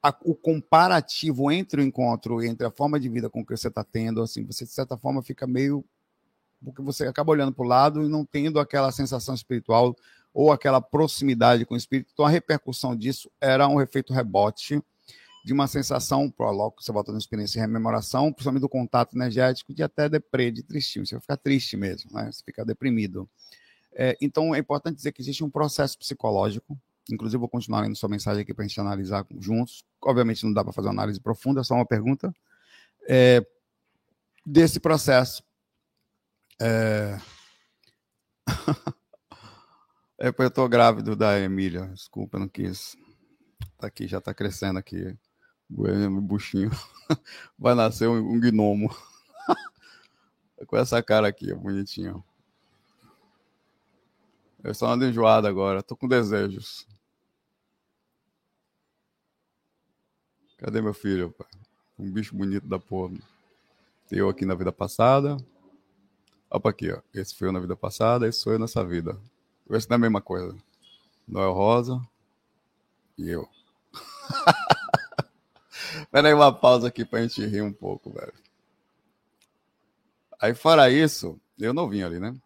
[0.03, 3.83] A, o comparativo entre o encontro entre a forma de vida com que você está
[3.83, 5.85] tendo, assim, você de certa forma fica meio
[6.65, 9.97] porque você acaba olhando para o lado e não tendo aquela sensação espiritual
[10.37, 12.11] ou aquela proximidade com o espírito.
[12.13, 14.83] Então, a repercussão disso era um efeito rebote
[15.43, 19.83] de uma sensação, logo você volta na experiência de rememoração, principalmente do contato energético, de
[19.83, 21.07] até deprê, de tristinho.
[21.07, 22.31] Você vai ficar triste mesmo, né?
[22.31, 23.27] Você fica deprimido.
[23.95, 26.79] É, então, é importante dizer que existe um processo psicológico.
[27.11, 29.87] Inclusive, vou continuar lendo sua mensagem aqui para a gente analisar juntos.
[30.03, 32.31] Obviamente, não dá para fazer uma análise profunda, é só uma pergunta.
[33.09, 33.43] É,
[34.45, 35.43] desse processo.
[36.61, 37.19] É...
[40.19, 42.97] é eu estou grávido da Emília, desculpa, não quis.
[43.79, 45.17] Tá aqui, já está crescendo aqui.
[45.71, 46.71] O buchinho.
[47.59, 48.95] Vai nascer um, gnomo.
[50.67, 52.25] Com essa cara aqui, bonitinho.
[54.65, 56.89] Eu estou andando enjoado agora, tô com desejos.
[60.59, 61.47] Cadê meu filho, pai?
[61.99, 63.15] Um bicho bonito da porra.
[64.11, 65.37] Eu aqui na vida passada.
[66.51, 67.01] Opa, aqui, ó.
[67.15, 69.21] Esse foi eu na vida passada, esse sou eu nessa vida.
[69.71, 70.57] Esse não é a mesma coisa.
[71.27, 72.01] Noel Rosa
[73.19, 73.49] e eu.
[76.11, 78.33] Pera aí uma pausa aqui pra gente rir um pouco, velho.
[80.41, 82.37] Aí, fora isso, eu não vim ali, né?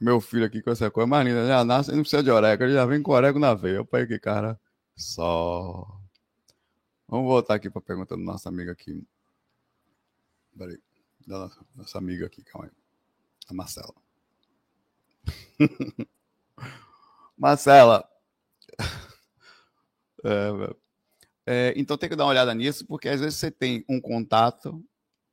[0.00, 2.78] Meu filho aqui com essa coisa, mas linda, já nasce, não precisa de orégano, ele
[2.78, 3.76] já vem com orégano na veia.
[3.76, 4.60] Eu pai que cara,
[4.96, 5.86] só.
[7.08, 9.02] Vamos voltar aqui pra pergunta do nosso amigo aqui.
[10.58, 10.78] Peraí,
[11.26, 12.72] da nossa, nossa amiga aqui, calma aí.
[13.48, 14.03] A Marcela.
[17.36, 18.08] Marcela.
[20.26, 20.74] É,
[21.46, 24.82] é, então tem que dar uma olhada nisso, porque às vezes você tem um contato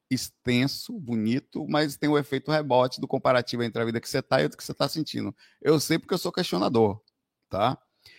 [0.10, 4.41] extenso, bonito, mas tem o efeito rebote do comparativo entre a vida que você está
[4.41, 5.34] e o que você está sentindo.
[5.62, 7.01] Eu sei porque eu sou questionador,
[7.49, 7.77] tá?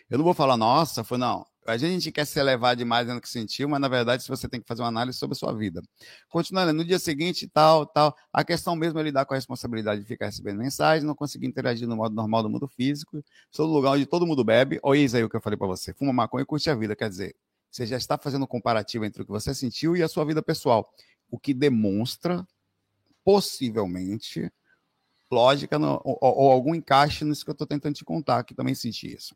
[0.08, 1.46] Eu não vou falar, nossa, foi não.
[1.66, 4.66] A gente quer se elevar demais no que sentiu, mas na verdade, você tem que
[4.66, 5.81] fazer uma análise sobre a sua vida.
[6.29, 8.16] Continuando, no dia seguinte, tal, tal.
[8.33, 11.87] A questão mesmo é lidar com a responsabilidade de ficar recebendo mensagens, não conseguir interagir
[11.87, 13.22] no modo normal do mundo físico.
[13.51, 14.81] Sou no lugar onde todo mundo bebe.
[14.83, 15.94] Olha isso aí o que eu falei para você.
[15.94, 16.96] Fuma maconha e curte a vida.
[16.96, 17.37] Quer dizer,
[17.70, 20.42] você já está fazendo um comparativo entre o que você sentiu e a sua vida
[20.42, 20.92] pessoal
[21.33, 22.46] o que demonstra,
[23.25, 24.53] possivelmente,
[25.31, 28.75] lógica no, ou, ou, algum encaixe nisso que eu estou tentando te contar, que também
[28.75, 29.35] senti isso.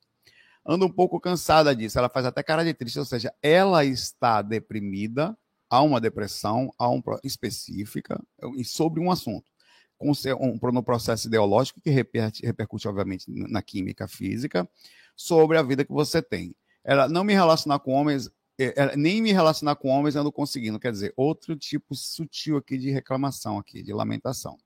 [0.66, 4.42] Ando um pouco cansada disso, ela faz até cara de triste, ou seja, ela está
[4.42, 5.36] deprimida,
[5.70, 8.20] há uma depressão há um, específica
[8.64, 9.50] sobre um assunto.
[9.96, 14.68] Com um, processo ideológico que repercute, repercute, obviamente, na química física,
[15.16, 16.54] sobre a vida que você tem.
[16.84, 20.80] Ela não me relacionar com homens é, é, nem me relacionar com homens ando conseguindo.
[20.80, 24.56] Quer dizer, outro tipo sutil aqui de reclamação, aqui, de lamentação.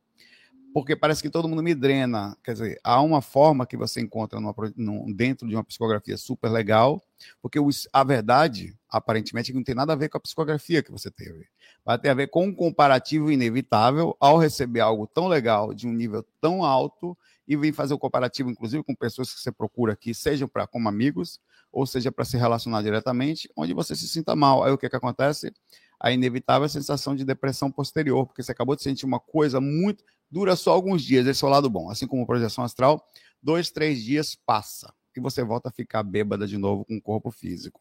[0.72, 2.36] Porque parece que todo mundo me drena.
[2.44, 6.48] Quer dizer, há uma forma que você encontra numa, num, dentro de uma psicografia super
[6.48, 7.02] legal,
[7.42, 11.10] porque os, a verdade, aparentemente, não tem nada a ver com a psicografia que você
[11.10, 11.46] teve.
[11.84, 15.92] Vai ter a ver com um comparativo inevitável ao receber algo tão legal, de um
[15.92, 17.16] nível tão alto,
[17.48, 20.88] e vir fazer o comparativo, inclusive, com pessoas que você procura aqui, sejam para como
[20.88, 21.40] amigos,
[21.72, 24.62] ou seja, para se relacionar diretamente, onde você se sinta mal.
[24.62, 25.52] Aí o que, que acontece?
[25.98, 30.04] A inevitável sensação de depressão posterior, porque você acabou de sentir uma coisa muito.
[30.30, 31.90] Dura só alguns dias, esse é o lado bom.
[31.90, 33.04] Assim como projeção astral,
[33.42, 37.30] dois, três dias passa e você volta a ficar bêbada de novo com o corpo
[37.30, 37.80] físico.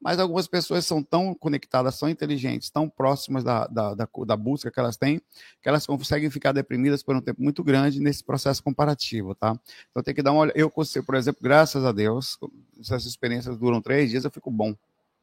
[0.00, 4.70] Mas algumas pessoas são tão conectadas, tão inteligentes, tão próximas da, da, da, da, busca
[4.70, 5.20] que elas têm,
[5.62, 9.58] que elas conseguem ficar deprimidas por um tempo muito grande nesse processo comparativo, tá?
[9.90, 10.58] Então tem que dar uma olhada.
[10.58, 12.38] Eu, por exemplo, graças a Deus,
[12.78, 14.74] essas experiências duram três dias, eu fico bom.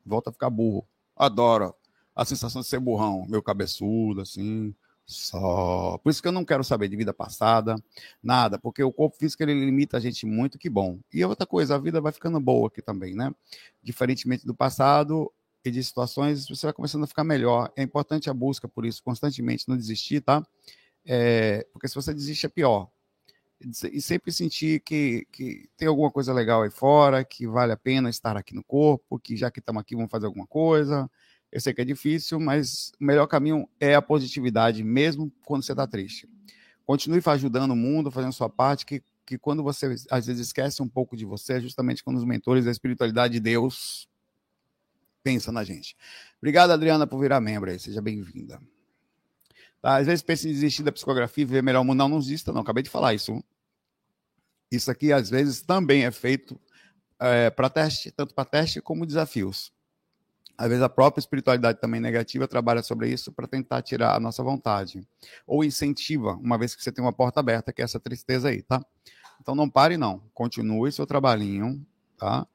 [0.05, 0.85] Volto a ficar burro.
[1.15, 1.73] Adoro
[2.15, 4.75] a sensação de ser burrão, meu cabeçudo, assim.
[5.05, 5.97] Só.
[5.97, 7.75] Por isso que eu não quero saber de vida passada,
[8.21, 10.99] nada, porque o corpo físico ele limita a gente muito, que bom.
[11.13, 13.33] E outra coisa, a vida vai ficando boa aqui também, né?
[13.81, 15.31] Diferentemente do passado
[15.63, 17.71] e de situações, você vai começando a ficar melhor.
[17.75, 20.45] É importante a busca por isso, constantemente, não desistir, tá?
[21.05, 22.89] É, porque se você desiste é pior.
[23.93, 28.09] E sempre sentir que, que tem alguma coisa legal aí fora, que vale a pena
[28.09, 31.09] estar aqui no corpo, que já que estamos aqui, vamos fazer alguma coisa
[31.53, 35.71] eu sei que é difícil, mas o melhor caminho é a positividade, mesmo quando você
[35.71, 36.27] está triste.
[36.83, 40.87] Continue ajudando o mundo, fazendo sua parte, que, que quando você às vezes esquece um
[40.87, 44.09] pouco de você, é justamente quando os mentores da espiritualidade de Deus
[45.21, 45.95] pensam na gente.
[46.39, 47.77] Obrigado, Adriana, por virar membro aí.
[47.77, 48.59] Seja bem-vinda.
[49.79, 51.99] Tá, às vezes pensa em desistir da psicografia e ver melhor o mundo.
[51.99, 52.61] Não, não desista, não.
[52.61, 53.43] Acabei de falar isso.
[54.71, 56.59] Isso aqui, às vezes, também é feito
[57.19, 59.71] é, para teste, tanto para teste como desafios.
[60.57, 64.43] Às vezes a própria espiritualidade também negativa trabalha sobre isso para tentar tirar a nossa
[64.43, 65.05] vontade.
[65.47, 68.61] Ou incentiva, uma vez que você tem uma porta aberta, que é essa tristeza aí,
[68.61, 68.83] tá?
[69.41, 70.21] Então não pare, não.
[70.33, 71.85] Continue seu trabalhinho,
[72.17, 72.47] tá?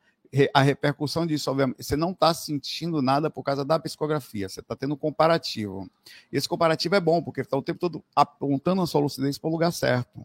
[0.53, 4.77] A repercussão disso, obviamente, você não está sentindo nada por causa da psicografia, você está
[4.77, 5.91] tendo um comparativo.
[6.31, 9.53] Esse comparativo é bom, porque está o tempo todo apontando a sua lucidez para o
[9.53, 10.25] lugar certo.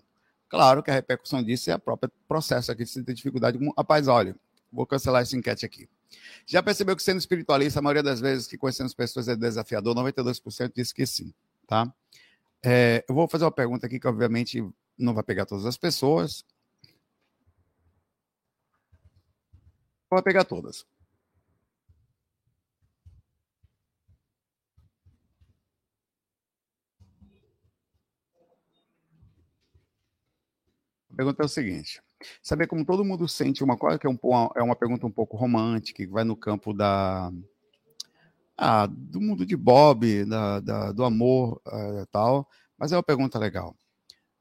[0.50, 3.74] Claro que a repercussão disso é a própria processo aqui, você tem dificuldade com.
[3.78, 4.36] Rapaz, olha,
[4.72, 5.90] vou cancelar essa enquete aqui.
[6.46, 9.96] Já percebeu que sendo espiritualista, a maioria das vezes que conhecemos pessoas é desafiador?
[9.96, 11.34] 92% diz que sim,
[11.68, 11.94] tá?
[12.64, 14.64] É, eu vou fazer uma pergunta aqui que, obviamente,
[14.98, 16.46] não vai pegar todas as pessoas.
[20.10, 20.86] Vai pegar todas.
[31.12, 32.02] A pergunta é o seguinte
[32.42, 34.18] saber como todo mundo sente uma coisa, que é, um,
[34.56, 37.32] é uma pergunta um pouco romântica, que vai no campo da.
[38.58, 43.40] Ah, do mundo de Bob, da, da do amor uh, tal, mas é uma pergunta
[43.40, 43.76] legal.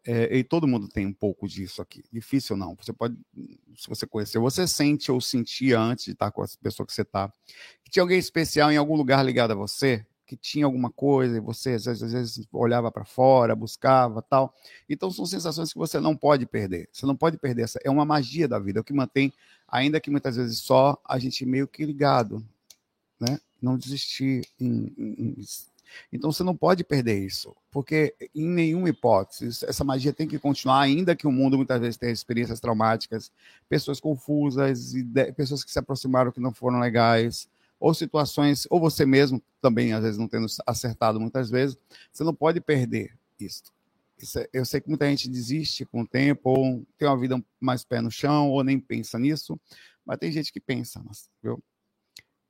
[0.05, 2.03] É, e todo mundo tem um pouco disso aqui.
[2.13, 2.75] Difícil não.
[2.75, 3.17] Você pode,
[3.77, 7.03] se você conhecer, você sente ou sentia antes de estar com a pessoa que você
[7.03, 7.33] está,
[7.85, 11.41] que tinha alguém especial em algum lugar ligado a você, que tinha alguma coisa e
[11.41, 14.55] você às vezes, às vezes olhava para fora, buscava tal.
[14.89, 16.89] Então são sensações que você não pode perder.
[16.91, 17.79] Você não pode perder essa.
[17.85, 19.31] É uma magia da vida, é o que mantém,
[19.69, 22.43] ainda que muitas vezes só a gente meio que ligado,
[23.21, 23.39] né?
[23.61, 25.37] Não desistir em, em, em
[26.11, 30.81] então você não pode perder isso, porque em nenhuma hipótese essa magia tem que continuar,
[30.81, 33.31] ainda que o mundo muitas vezes tenha experiências traumáticas,
[33.69, 34.95] pessoas confusas,
[35.37, 37.47] pessoas que se aproximaram que não foram legais,
[37.83, 41.77] ou situações, ou você mesmo também às vezes não tendo acertado muitas vezes,
[42.13, 43.73] você não pode perder isso.
[44.17, 47.45] isso é, eu sei que muita gente desiste com o tempo, ou tem uma vida
[47.61, 49.59] mais pé no chão, ou nem pensa nisso,
[50.07, 51.03] mas tem gente que pensa,
[51.43, 51.61] viu?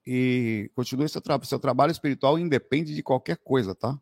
[0.06, 1.48] e continue seu trabalho.
[1.48, 3.98] Seu trabalho espiritual independe de qualquer coisa, tá?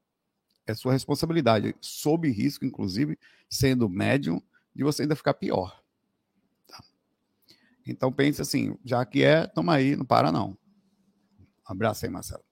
[0.67, 3.17] É sua responsabilidade, sob risco, inclusive,
[3.49, 4.43] sendo médium,
[4.75, 5.81] de você ainda ficar pior.
[6.67, 6.83] Tá?
[7.87, 10.57] Então pense assim, já que é, toma aí, não para não.
[11.71, 12.43] Um abraço aí, Marcelo.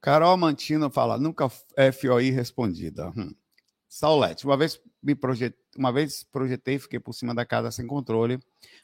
[0.00, 3.10] Carol Mantino fala, nunca FOI respondida.
[3.10, 3.34] Hum.
[3.86, 5.54] Saulete, uma vez me projet...
[5.76, 8.38] uma vez projetei e fiquei por cima da casa sem controle,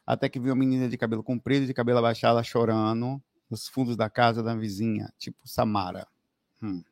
[0.06, 4.10] até que vi uma menina de cabelo comprido, de cabelo abaixado, chorando nos fundos da
[4.10, 6.06] casa da vizinha, tipo Samara.
[6.62, 6.82] Hum.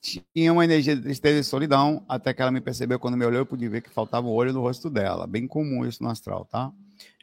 [0.00, 3.40] Tinha uma energia de tristeza e solidão, até que ela me percebeu quando me olhou,
[3.40, 5.26] eu pude ver que faltava um olho no rosto dela.
[5.26, 6.72] Bem comum isso no astral, tá?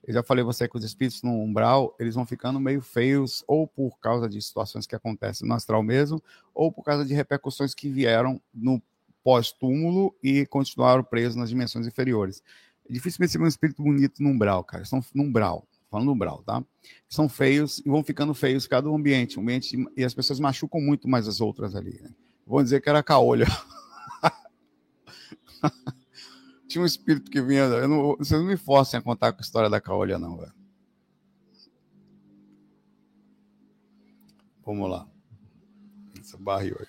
[0.06, 3.66] Eu já falei você que os espíritos no umbral, eles vão ficando meio feios, ou
[3.66, 6.22] por causa de situações que acontecem no astral mesmo,
[6.54, 8.82] ou por causa de repercussões que vieram no
[9.24, 12.44] pós-túmulo e continuaram presos nas dimensões inferiores.
[12.88, 14.86] É difícil perceber um espírito bonito no umbral, cara.
[14.86, 16.64] São no umbral, falando no umbral, tá?
[17.10, 19.40] São feios e vão ficando feios cada ambiente.
[19.40, 22.00] ambiente e as pessoas machucam muito mais as outras ali.
[22.00, 22.12] Né?
[22.46, 23.46] Vão dizer que era caolho.
[26.68, 27.64] tinha um espírito que vinha.
[27.64, 30.54] Eu não, vocês não me forcem a contar a história da caolha, não, velho.
[34.66, 35.08] Vamos lá.
[36.20, 36.88] Essa barril aí.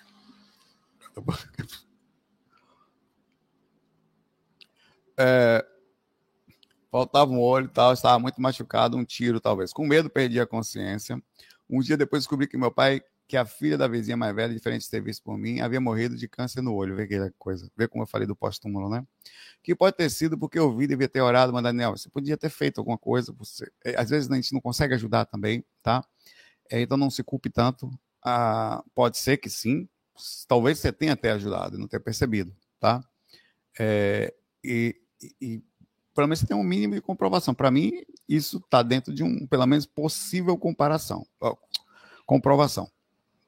[5.19, 5.65] É,
[6.91, 9.73] faltava um olho e tal, estava muito machucado, um tiro talvez.
[9.73, 11.21] Com medo, perdi a consciência.
[11.69, 14.83] Um dia depois descobri que meu pai que a filha da vizinha mais velha, diferente
[14.83, 16.95] de ter visto por mim, havia morrido de câncer no olho.
[16.95, 17.69] Vê que coisa.
[17.75, 19.05] Vê como eu falei do pós-túmulo, né?
[19.61, 22.49] Que pode ter sido porque eu vi, devia ter orado, mas Daniel, você podia ter
[22.49, 23.33] feito alguma coisa.
[23.37, 23.69] Você...
[23.83, 26.05] É, às vezes a gente não consegue ajudar também, tá?
[26.71, 27.91] É, então não se culpe tanto.
[28.23, 29.89] Ah, pode ser que sim.
[30.47, 33.03] Talvez você tenha até ajudado e não tenha percebido, tá?
[33.77, 34.95] É, e,
[35.41, 35.61] e
[36.15, 37.53] pelo menos você tem um mínimo de comprovação.
[37.53, 37.91] Para mim,
[38.27, 41.27] isso está dentro de um, pelo menos, possível comparação,
[42.25, 42.89] comprovação.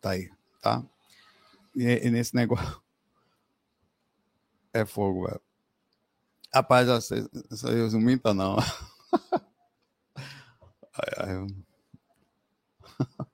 [0.01, 0.29] Tá aí,
[0.61, 0.83] tá?
[1.75, 2.81] E, e nesse negócio.
[4.73, 5.41] É fogo, velho.
[6.53, 6.87] Rapaz,
[7.51, 8.57] isso aí não minta, não.
[10.93, 11.47] ai, ai.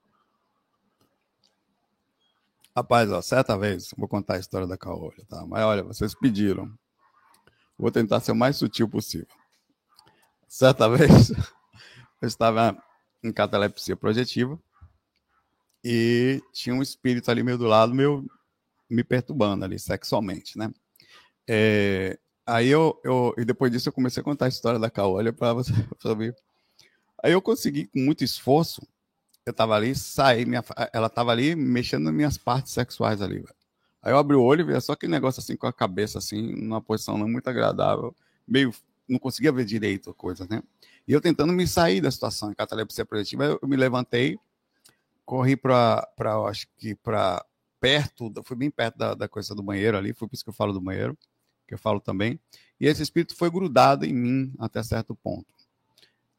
[2.76, 5.46] Rapaz, ó, certa vez, vou contar a história da caolha, tá?
[5.46, 6.70] Mas olha, vocês pediram.
[7.78, 9.28] Vou tentar ser o mais sutil possível.
[10.48, 11.30] Certa vez,
[12.22, 12.78] eu estava
[13.24, 14.60] em catalepsia projetiva
[15.88, 18.26] e tinha um espírito ali meio do lado, meu,
[18.90, 20.74] me perturbando ali sexualmente, né?
[21.48, 25.32] É, aí eu, eu, e depois disso eu comecei a contar a história da Caolha
[25.32, 25.72] para você
[26.02, 26.36] saber.
[27.24, 28.82] Aí eu consegui, com muito esforço,
[29.46, 33.46] eu tava ali, saí, minha, ela tava ali mexendo nas minhas partes sexuais ali.
[34.02, 36.56] Aí eu abri o olho e vi só aquele negócio assim com a cabeça assim,
[36.56, 38.16] numa posição não muito agradável,
[38.48, 38.74] meio
[39.08, 40.64] não conseguia ver direito a coisa, né?
[41.08, 44.40] E eu tentando me sair da situação em catalepsia projetiva, eu me levantei,
[45.26, 46.08] corri para,
[46.48, 47.44] acho que para
[47.80, 50.54] perto, fui bem perto da, da coisa do banheiro ali, foi por isso que eu
[50.54, 51.18] falo do banheiro,
[51.68, 52.40] que eu falo também.
[52.80, 55.48] E esse espírito foi grudado em mim até certo ponto.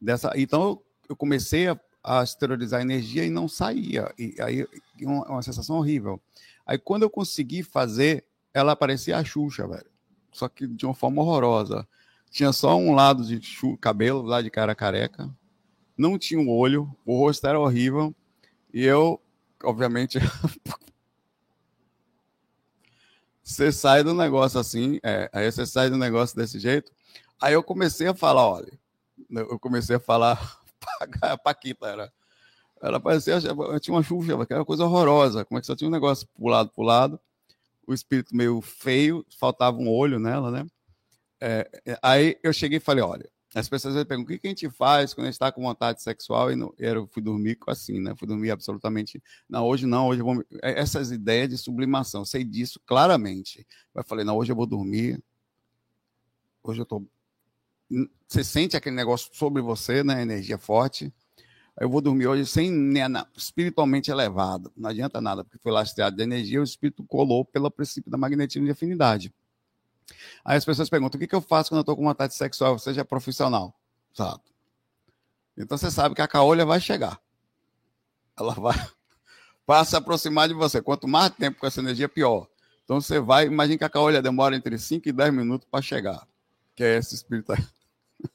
[0.00, 4.12] Dessa, então eu comecei a, a exteriorizar energia e não saía.
[4.18, 4.66] E aí
[5.00, 6.20] uma, uma sensação horrível.
[6.64, 9.90] Aí quando eu consegui fazer, ela parecia a Xuxa, velho.
[10.32, 11.86] Só que de uma forma horrorosa.
[12.30, 13.40] Tinha só um lado de
[13.80, 15.30] cabelo, lá de cara careca.
[15.96, 18.14] Não tinha um olho, o rosto era horrível
[18.76, 19.18] e eu,
[19.64, 20.18] obviamente,
[23.42, 26.92] você sai do negócio assim, é, aí você sai do negócio desse jeito.
[27.40, 28.78] Aí eu comecei a falar, olha,
[29.30, 30.60] eu comecei a falar
[31.22, 32.12] a Paquita era.
[32.82, 33.40] Ela parecia,
[33.80, 35.42] tinha uma chuva, que era coisa horrorosa.
[35.46, 37.18] Como é que só tinha um negócio pro lado, pro lado.
[37.86, 40.66] O espírito meio feio, faltava um olho nela, né?
[41.40, 43.26] É, é aí eu cheguei e falei: olha,
[43.58, 46.52] as pessoas perguntam o que, a gente faz quando a gente está com vontade sexual
[46.52, 48.14] e não, eu fui dormir assim, né?
[48.16, 49.22] Fui dormir absolutamente.
[49.48, 50.44] Não, hoje não, hoje eu vou.
[50.62, 53.66] É, essas ideias de sublimação, sei disso claramente.
[53.94, 55.22] Eu falei: não, hoje eu vou dormir.
[56.62, 57.06] Hoje eu estou
[58.28, 60.20] você sente aquele negócio sobre você, né?
[60.20, 61.12] Energia forte.
[61.80, 64.72] Eu vou dormir hoje sem né, espiritualmente elevado.
[64.76, 68.64] Não adianta nada, porque foi lastreado de energia, o espírito colou pelo princípio da magnetismo
[68.64, 69.32] de afinidade.
[70.44, 72.78] Aí as pessoas perguntam: o que, que eu faço quando eu estou com vontade sexual,
[72.78, 73.74] seja profissional?
[74.12, 74.40] Sabe?
[75.56, 77.20] Então você sabe que a caolha vai chegar.
[78.38, 78.76] Ela vai,
[79.66, 80.82] vai se aproximar de você.
[80.82, 82.46] Quanto mais tempo com essa energia, pior.
[82.84, 86.26] Então você vai, imagine que a caolha demora entre 5 e 10 minutos para chegar.
[86.74, 87.58] Que é esse espírito aí.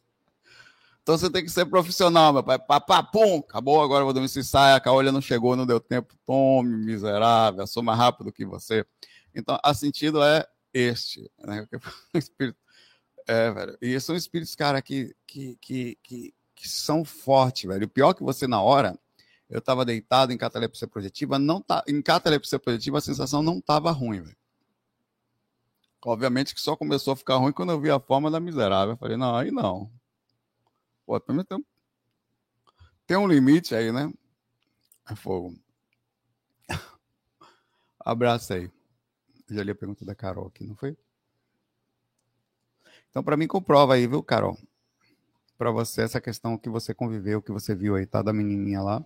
[1.04, 2.60] Então você tem que ser profissional, meu pai.
[2.60, 5.80] Pá, pá, pum, acabou, agora vou dormir se sai, a caolha não chegou, não deu
[5.80, 6.14] tempo.
[6.28, 8.86] Tome, miserável, sou mais rápido que você.
[9.34, 11.68] Então, a sentido é este, né?
[12.14, 12.60] espírito,
[13.28, 13.78] é, velho.
[13.82, 17.86] E são espíritos, cara, que, que, que, que, que são fortes, velho.
[17.86, 18.98] O pior que você, na hora,
[19.50, 23.92] eu estava deitado em catalepsia projetiva, não tá, em catalepsia projetiva a sensação não estava
[23.92, 24.38] ruim, velho.
[26.04, 28.94] Obviamente que só começou a ficar ruim quando eu vi a forma da miserável.
[28.94, 29.92] Eu falei, não, aí não.
[31.06, 31.64] Pô, também tem,
[33.06, 34.12] tem um limite aí, né?
[35.08, 35.56] É fogo.
[38.00, 38.72] Abraço aí.
[39.52, 40.96] Já li a pergunta da Carol aqui, não foi?
[43.10, 44.58] Então, para mim, comprova aí, viu, Carol?
[45.58, 48.22] Para você, essa questão que você conviveu, que você viu aí, tá?
[48.22, 49.04] Da menininha lá,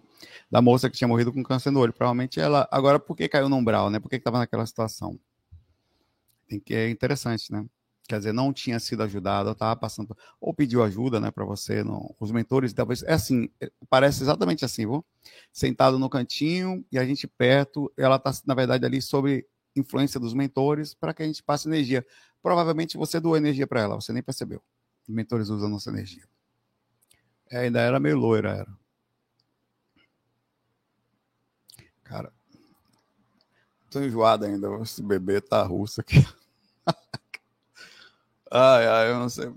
[0.49, 1.91] da moça que tinha morrido com câncer no olho.
[1.91, 2.67] Provavelmente ela.
[2.71, 3.99] Agora, por que caiu no umbral, né?
[3.99, 5.19] Por que estava naquela situação?
[6.47, 7.65] Tem que é interessante, né?
[8.07, 12.13] Quer dizer, não tinha sido ajudada, estava passando, ou pediu ajuda, né, para você, não,
[12.19, 15.03] os mentores, talvez, é assim, é, parece exatamente assim, viu?
[15.51, 20.34] Sentado no cantinho e a gente perto, ela está, na verdade, ali sobre influência dos
[20.34, 22.05] mentores para que a gente passe energia.
[22.41, 24.61] Provavelmente você doou energia para ela, você nem percebeu.
[25.07, 26.23] Os mentores usam nossa energia.
[27.49, 28.78] É, ainda era meio loira, era.
[32.03, 32.32] Cara,
[33.89, 34.67] tô enjoado ainda.
[34.82, 36.26] Esse bebê tá russo aqui.
[38.51, 39.53] ai, ai, eu não sei.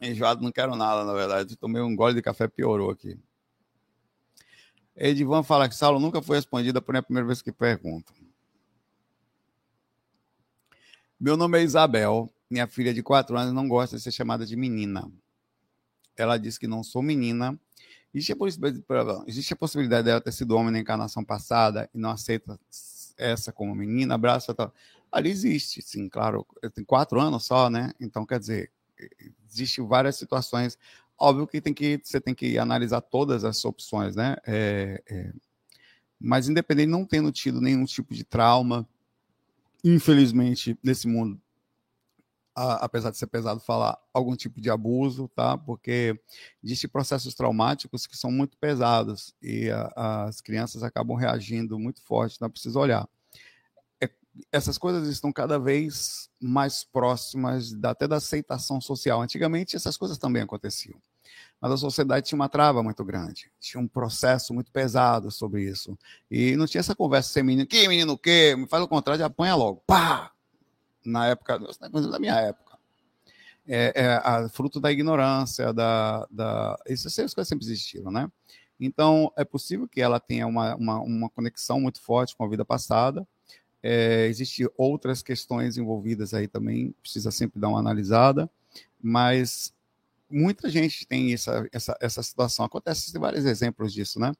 [0.00, 1.56] Enjoado não quero nada, na verdade.
[1.56, 3.18] Tomei um gole de café, piorou aqui.
[4.94, 8.12] Edivan fala que Saulo nunca foi respondida, por é a primeira vez que pergunto.
[11.20, 12.32] Meu nome é Isabel.
[12.48, 15.10] Minha filha de quatro anos não gosta de ser chamada de menina.
[16.16, 17.58] Ela diz que não sou menina.
[18.14, 22.58] Existe a, possibilidade, dela ter sido homem na encarnação passada e não aceita
[23.16, 24.14] essa como menina.
[24.14, 24.54] Abraço.
[25.10, 26.46] Ali existe, sim, claro.
[26.72, 27.92] Tem quatro anos só, né?
[28.00, 28.70] Então, quer dizer,
[29.50, 30.78] existe várias situações.
[31.18, 34.36] Óbvio que, tem que você tem que analisar todas as opções, né?
[34.46, 35.32] É, é,
[36.20, 38.88] mas independente, não tendo tido nenhum tipo de trauma,
[39.84, 41.40] infelizmente, nesse mundo,
[42.54, 45.56] a, apesar de ser pesado falar, algum tipo de abuso, tá?
[45.56, 46.18] Porque
[46.62, 52.36] existem processos traumáticos que são muito pesados e a, as crianças acabam reagindo muito forte,
[52.36, 53.08] então é preciso olhar.
[54.00, 54.10] É,
[54.50, 59.22] essas coisas estão cada vez mais próximas da, até da aceitação social.
[59.22, 61.00] Antigamente, essas coisas também aconteciam
[61.60, 65.98] mas a sociedade tinha uma trava muito grande, tinha um processo muito pesado sobre isso.
[66.30, 68.54] E não tinha essa conversa ser menino, que menino o quê?
[68.56, 69.82] Me faz o contrário, apanha logo.
[69.86, 70.32] Pá!
[71.04, 72.78] Na época, da minha época.
[73.66, 78.30] É, é a, fruto da ignorância, da, da essas coisas sempre existiram, né?
[78.80, 82.64] Então, é possível que ela tenha uma, uma, uma conexão muito forte com a vida
[82.64, 83.26] passada.
[83.82, 88.48] É, Existem outras questões envolvidas aí também, precisa sempre dar uma analisada,
[89.02, 89.72] mas
[90.30, 92.64] muita gente tem essa, essa, essa situação.
[92.64, 94.32] Acontece vários exemplos disso, né?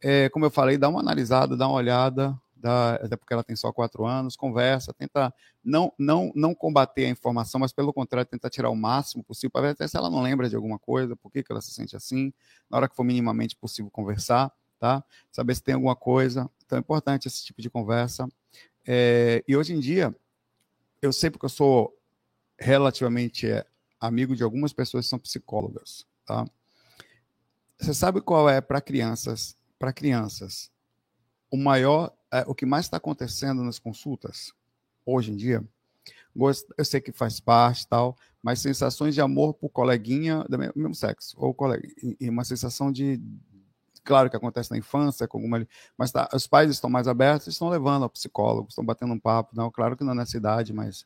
[0.00, 3.56] É, como eu falei, dá uma analisada, dá uma olhada, dá, até porque ela tem
[3.56, 5.32] só quatro anos, conversa, tenta
[5.64, 9.62] não, não, não combater a informação, mas pelo contrário, tenta tirar o máximo possível para
[9.62, 11.96] ver até se ela não lembra de alguma coisa, por que, que ela se sente
[11.96, 12.32] assim,
[12.70, 15.04] na hora que for minimamente possível conversar, tá?
[15.30, 16.50] Saber se tem alguma coisa.
[16.64, 18.28] Então é importante esse tipo de conversa.
[18.86, 20.14] É, e hoje em dia,
[21.00, 21.96] eu sei porque eu sou
[22.58, 23.64] relativamente é,
[24.06, 26.44] amigo de algumas pessoas que são psicólogas, tá?
[27.78, 29.56] Você sabe qual é para crianças?
[29.78, 30.70] Para crianças,
[31.50, 34.52] o maior, é, o que mais está acontecendo nas consultas
[35.04, 35.64] hoje em dia,
[36.78, 41.36] eu sei que faz parte tal, mas sensações de amor por coleguinha do mesmo sexo
[41.38, 41.86] ou colega,
[42.18, 43.20] e uma sensação de
[44.04, 47.68] claro que acontece na infância, com alguma, mas tá, os pais estão mais abertos, estão
[47.68, 51.04] levando ao psicólogo, estão batendo um papo, não, claro que não é nessa idade, mas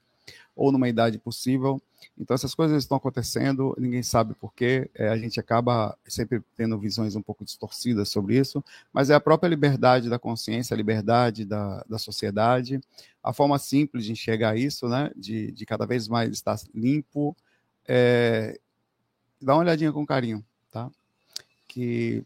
[0.55, 1.81] ou numa idade possível.
[2.19, 6.79] Então, essas coisas estão acontecendo, ninguém sabe por quê, é, a gente acaba sempre tendo
[6.79, 11.45] visões um pouco distorcidas sobre isso, mas é a própria liberdade da consciência, a liberdade
[11.45, 12.81] da, da sociedade,
[13.23, 17.37] a forma simples de enxergar isso, né, de, de cada vez mais estar limpo,
[17.87, 18.59] é,
[19.41, 20.91] dá uma olhadinha com carinho, tá?
[21.69, 22.25] Que,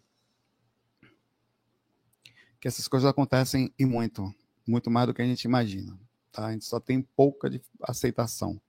[2.61, 4.33] que essas coisas acontecem e muito,
[4.67, 5.99] muito mais do que a gente imagina,
[6.33, 6.47] tá?
[6.47, 7.51] A gente só tem pouca
[7.83, 8.61] aceitação.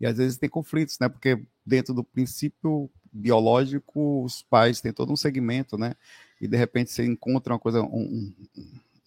[0.00, 1.08] E às vezes tem conflitos, né?
[1.08, 5.94] Porque dentro do princípio biológico, os pais têm todo um segmento, né?
[6.40, 8.34] E de repente você encontra uma coisa, um,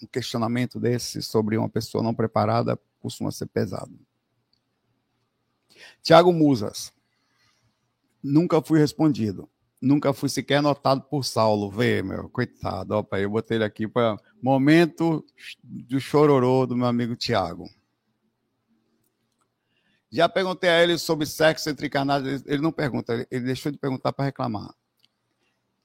[0.01, 3.97] um questionamento desse sobre uma pessoa não preparada, costuma ser pesado.
[6.01, 6.93] Tiago Musas.
[8.23, 9.49] Nunca fui respondido.
[9.80, 11.69] Nunca fui sequer notado por Saulo.
[11.69, 12.95] Vê, meu, coitado.
[12.95, 15.23] Opa, eu botei ele aqui para momento
[15.63, 17.69] do chororô do meu amigo Tiago.
[20.09, 22.43] Já perguntei a ele sobre sexo entre encarnados.
[22.45, 24.73] Ele não pergunta, ele deixou de perguntar para reclamar.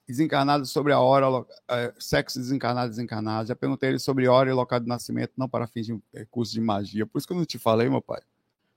[0.07, 3.47] Desencarnado sobre a hora, é, sexo desencarnado, desencarnado.
[3.47, 6.25] Já perguntei a ele sobre hora e local de nascimento, não para fins de é,
[6.25, 7.05] curso de magia.
[7.05, 8.21] Por isso que eu não te falei, meu pai.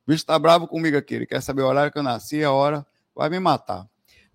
[0.06, 1.14] O bicho está bravo comigo aqui.
[1.14, 2.86] Ele quer saber o horário que eu nasci, a hora.
[3.14, 3.88] Vai me matar.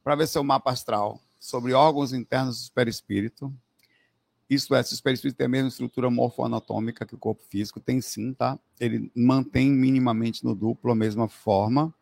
[0.04, 3.54] Para ver seu mapa astral sobre órgãos internos do perispírito,
[4.50, 8.02] isso é, se o perispírito tem a mesma estrutura morfoanatômica que o corpo físico, tem
[8.02, 8.60] sim, tá?
[8.80, 11.94] Ele mantém minimamente no duplo a mesma forma.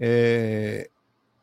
[0.00, 0.90] É,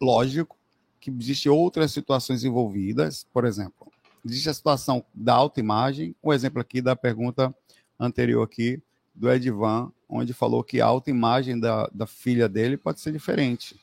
[0.02, 0.58] lógico
[1.00, 3.92] que existem outras situações envolvidas, por exemplo,
[4.26, 7.54] existe a situação da autoimagem, um exemplo aqui da pergunta
[8.00, 8.82] anterior aqui
[9.16, 13.80] do Edvan, onde falou que a autoimagem da, da filha dele pode ser diferente,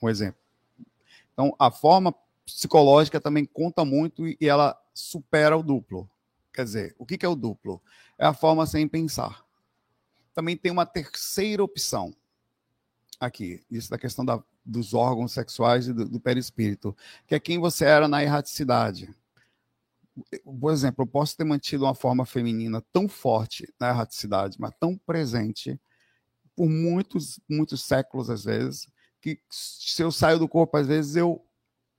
[0.00, 0.40] um exemplo.
[1.38, 2.12] Então, a forma
[2.44, 6.10] psicológica também conta muito e ela supera o duplo.
[6.52, 7.80] Quer dizer, o que é o duplo?
[8.18, 9.44] É a forma sem pensar.
[10.34, 12.12] Também tem uma terceira opção
[13.20, 17.60] aqui, isso da questão da, dos órgãos sexuais e do, do perispírito, que é quem
[17.60, 19.08] você era na erraticidade.
[20.44, 24.98] Por exemplo, eu posso ter mantido uma forma feminina tão forte na erraticidade, mas tão
[24.98, 25.80] presente
[26.56, 28.88] por muitos, muitos séculos, às vezes,
[29.20, 31.44] que se eu saio do corpo, às vezes eu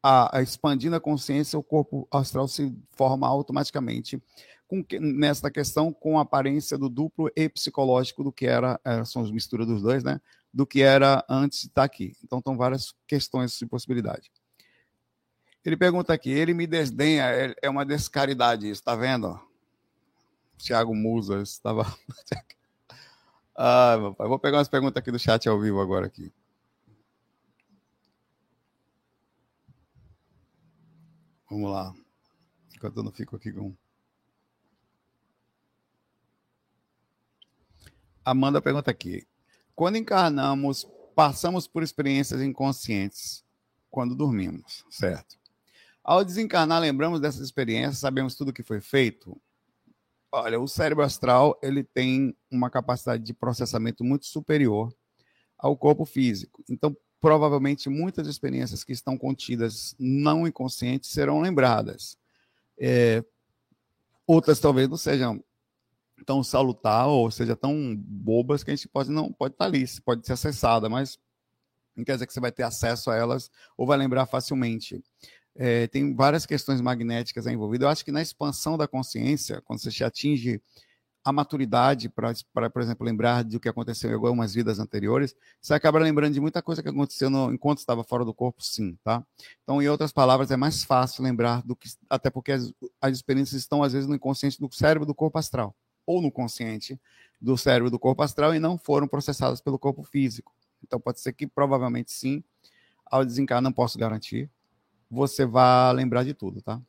[0.01, 4.21] a, a expandindo a consciência, o corpo astral se forma automaticamente
[4.69, 9.03] com que, nessa questão com a aparência do duplo e psicológico do que era, é,
[9.03, 10.21] são as misturas dos dois, né?
[10.53, 12.15] Do que era antes de estar aqui.
[12.23, 14.31] Então, estão várias questões de possibilidade.
[15.65, 19.39] Ele pergunta aqui, ele me desdenha, é, é uma descaridade isso, tá vendo?
[20.55, 21.83] Tiago Musa estava.
[23.57, 26.31] ah, meu pai, vou pegar umas perguntas aqui do chat ao vivo agora aqui.
[31.49, 31.93] Vamos lá.
[32.75, 33.75] Enquanto eu não fico aqui com.
[38.23, 39.27] Amanda pergunta aqui.
[39.75, 40.85] Quando encarnamos,
[41.15, 43.43] passamos por experiências inconscientes
[43.89, 45.39] quando dormimos, certo?
[46.03, 49.39] Ao desencarnar, lembramos dessas experiências, sabemos tudo que foi feito.
[50.31, 54.93] Olha, o cérebro astral ele tem uma capacidade de processamento muito superior
[55.57, 56.63] ao corpo físico.
[56.69, 62.17] Então, provavelmente muitas experiências que estão contidas não inconscientes serão lembradas.
[62.77, 63.23] É,
[64.25, 65.43] outras talvez não sejam
[66.25, 70.25] tão salutar ou seja tão bobas que a gente pode não pode estar ali, pode
[70.25, 71.17] ser acessada, mas
[71.95, 75.03] não quer dizer que você vai ter acesso a elas ou vai lembrar facilmente.
[75.55, 77.85] É, tem várias questões magnéticas envolvidas.
[77.85, 80.61] Eu acho que na expansão da consciência, quando você atinge
[81.23, 85.99] a maturidade para, por exemplo, lembrar do que aconteceu em algumas vidas anteriores, você acaba
[85.99, 89.23] lembrando de muita coisa que aconteceu no, enquanto estava fora do corpo, sim, tá?
[89.63, 93.61] Então, em outras palavras, é mais fácil lembrar do que, até porque as, as experiências
[93.61, 96.99] estão, às vezes, no inconsciente do cérebro do corpo astral, ou no consciente
[97.39, 100.53] do cérebro do corpo astral e não foram processadas pelo corpo físico.
[100.83, 102.43] Então, pode ser que, provavelmente, sim,
[103.05, 104.49] ao desencarnar, não posso garantir,
[105.09, 106.81] você vá lembrar de tudo, tá?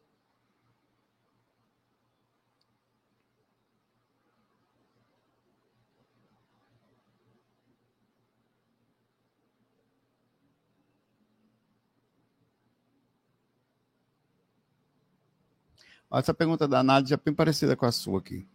[16.13, 18.47] Essa pergunta da Nádia é bem parecida com a sua aqui.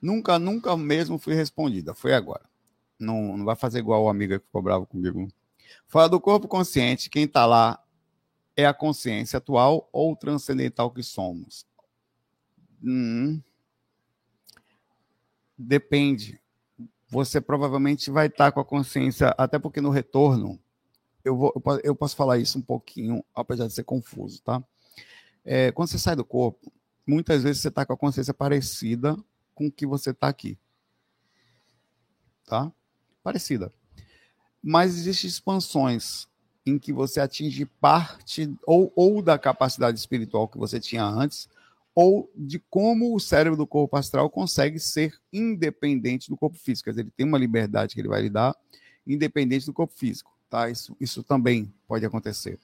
[0.00, 1.94] Nunca, nunca mesmo fui respondida.
[1.94, 2.44] Foi agora.
[2.98, 5.28] Não, não vai fazer igual o amigo que ficou bravo comigo.
[5.88, 7.82] Fora do corpo consciente, quem está lá
[8.56, 11.66] é a consciência atual ou transcendental que somos?
[12.82, 13.40] Hum,
[15.56, 16.40] depende.
[17.08, 20.60] Você provavelmente vai estar tá com a consciência, até porque no retorno,
[21.24, 24.62] eu, vou, eu posso falar isso um pouquinho, apesar de ser confuso, tá?
[25.44, 26.72] É, quando você sai do corpo,
[27.06, 29.16] muitas vezes você está com a consciência parecida
[29.54, 30.58] com o que você está aqui.
[32.46, 32.72] Tá?
[33.24, 33.72] parecida.
[34.62, 36.28] Mas existem expansões
[36.66, 41.48] em que você atinge parte ou, ou da capacidade espiritual que você tinha antes,
[41.94, 46.84] ou de como o cérebro do corpo astral consegue ser independente do corpo físico.
[46.84, 48.54] Quer dizer, ele tem uma liberdade que ele vai lhe dar,
[49.06, 50.33] independente do corpo físico.
[50.54, 50.70] Tá?
[50.70, 52.60] Isso, isso também pode acontecer.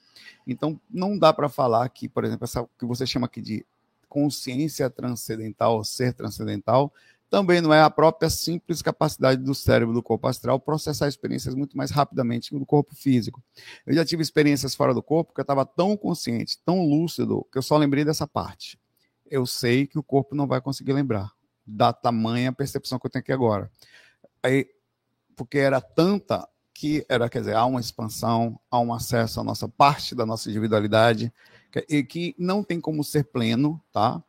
[0.47, 3.65] Então, não dá para falar que, por exemplo, essa que você chama aqui de
[4.07, 6.93] consciência transcendental, ser transcendental,
[7.29, 11.75] também não é a própria simples capacidade do cérebro do corpo astral processar experiências muito
[11.75, 13.43] mais rapidamente que do corpo físico.
[13.85, 17.57] Eu já tive experiências fora do corpo que eu estava tão consciente, tão lúcido, que
[17.57, 18.79] eu só lembrei dessa parte.
[19.29, 21.29] Eu sei que o corpo não vai conseguir lembrar
[21.67, 23.69] da tamanha percepção que eu tenho aqui agora.
[24.41, 24.65] Aí,
[25.35, 26.47] porque era tanta
[26.81, 30.49] que era, quer dizer, há uma expansão, há um acesso à nossa parte da nossa
[30.49, 31.31] individualidade,
[31.87, 34.19] e que não tem como ser pleno, tá?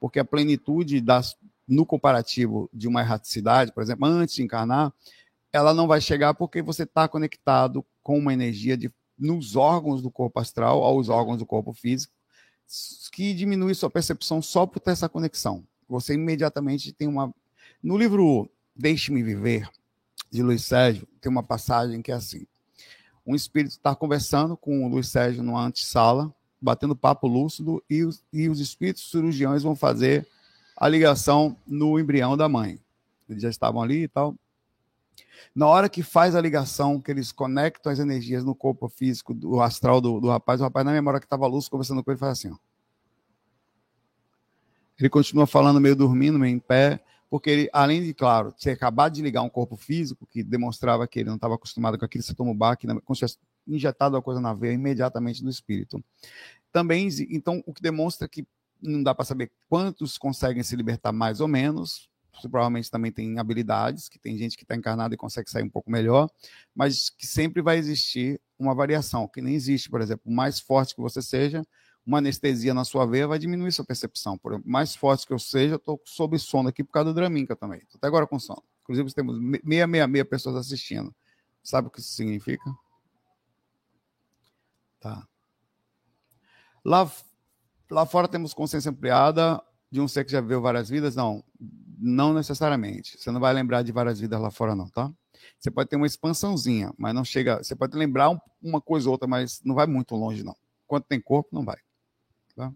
[0.00, 1.36] Porque a plenitude das,
[1.68, 4.92] no comparativo de uma erraticidade, por exemplo, antes de encarnar,
[5.52, 10.10] ela não vai chegar porque você está conectado com uma energia de, nos órgãos do
[10.10, 12.12] corpo astral aos órgãos do corpo físico,
[13.12, 15.64] que diminui sua percepção só por ter essa conexão.
[15.88, 17.32] Você imediatamente tem uma.
[17.80, 19.70] No livro Deixe-me Viver,
[20.30, 22.46] de Luiz Sérgio, tem uma passagem que é assim:
[23.26, 28.22] um espírito está conversando com o Luiz Sérgio numa antessala, batendo papo lúcido, e os,
[28.32, 30.26] e os espíritos cirurgiões vão fazer
[30.76, 32.80] a ligação no embrião da mãe.
[33.28, 34.34] Eles já estavam ali e tal.
[35.54, 39.60] Na hora que faz a ligação, que eles conectam as energias no corpo físico do
[39.60, 42.32] astral do, do rapaz, o rapaz, na memória que estava lúcido, conversando com ele, faz
[42.32, 42.56] assim: ó.
[44.98, 49.14] Ele continua falando meio dormindo, meio em pé, porque ele, além de, claro, ter acabado
[49.14, 52.84] de ligar um corpo físico, que demonstrava que ele não estava acostumado com aquele cetomobac,
[53.04, 53.24] como se
[53.68, 56.02] injetado a coisa na veia imediatamente no espírito.
[56.72, 58.44] Também, então, o que demonstra que
[58.82, 63.38] não dá para saber quantos conseguem se libertar mais ou menos, você provavelmente também tem
[63.38, 66.28] habilidades, que tem gente que está encarnada e consegue sair um pouco melhor,
[66.74, 70.94] mas que sempre vai existir uma variação, que nem existe, por exemplo, o mais forte
[70.94, 71.62] que você seja,
[72.10, 74.36] uma anestesia na sua veia vai diminuir sua percepção.
[74.36, 77.54] Por mais forte que eu seja, eu estou sob sono aqui por causa do Draminca
[77.54, 77.82] também.
[77.94, 78.64] Até agora com sono.
[78.82, 81.14] Inclusive, temos 666 pessoas assistindo.
[81.62, 82.68] Sabe o que isso significa?
[84.98, 85.24] Tá.
[86.84, 87.08] Lá,
[87.88, 91.14] lá fora temos consciência ampliada de um ser que já viveu várias vidas?
[91.14, 91.44] Não,
[91.96, 93.18] não necessariamente.
[93.18, 95.12] Você não vai lembrar de várias vidas lá fora, não, tá?
[95.56, 97.62] Você pode ter uma expansãozinha, mas não chega.
[97.62, 100.56] Você pode lembrar uma coisa ou outra, mas não vai muito longe, não.
[100.88, 101.76] Quando tem corpo, não vai.
[102.54, 102.72] Tá?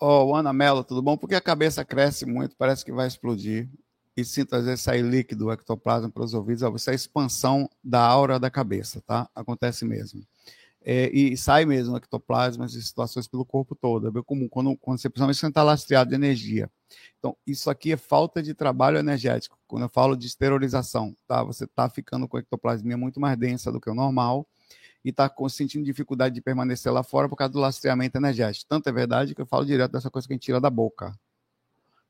[0.00, 1.16] Oh, Ana Mello, tudo bom?
[1.16, 3.68] Porque a cabeça cresce muito, parece que vai explodir.
[4.16, 6.62] E sinto às vezes sair líquido, ectoplasma pelos ouvidos.
[6.80, 9.28] Isso é a expansão da aura da cabeça, tá?
[9.34, 10.22] Acontece mesmo
[10.84, 14.08] é, e sai mesmo ectoplasmas e situações pelo corpo todo.
[14.08, 16.70] É bem comum, quando, quando você, principalmente quando está lastreado de energia.
[17.18, 19.58] Então, isso aqui é falta de trabalho energético.
[19.66, 21.42] Quando eu falo de esterilização, tá?
[21.42, 24.46] Você está ficando com ectoplasmia muito mais densa do que o normal
[25.04, 28.66] e está sentindo dificuldade de permanecer lá fora por causa do lastreamento energético.
[28.68, 31.18] Tanto é verdade que eu falo direto dessa coisa que a gente tira da boca.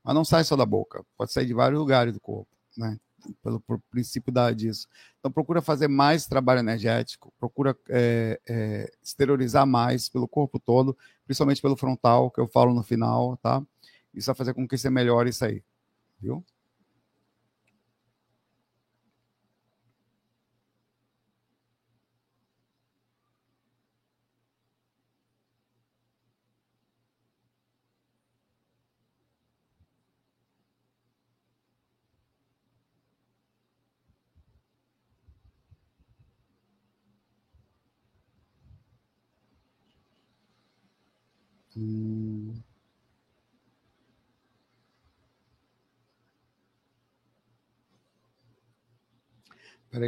[0.05, 2.99] Mas não sai só da boca, pode sair de vários lugares do corpo, né?
[3.43, 4.89] Pelo, princípio da, disso.
[5.19, 11.63] Então, procura fazer mais trabalho energético, procura é, é, exteriorizar mais pelo corpo todo, principalmente
[11.63, 13.63] pelo frontal, que eu falo no final, tá?
[14.15, 15.63] Isso vai fazer com que você melhore isso aí,
[16.21, 16.45] viu?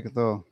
[0.03, 0.45] Tô.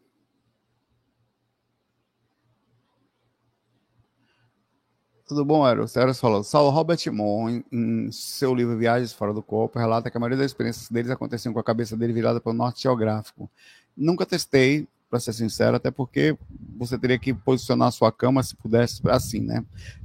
[5.26, 5.84] Tudo bom, Ero?
[5.84, 6.44] O Sérgio falou.
[6.44, 10.46] Saulo Robert Moore, em, seu livro Viagens Fora do Corpo, relata que a maioria das
[10.46, 13.50] experiências deles aconteciam com a cabeça dele virada para o norte geográfico.
[13.96, 16.36] Nunca testei, para ser sincero, até porque
[16.76, 19.64] você teria que posicionar a sua cama se pudesse assim, né?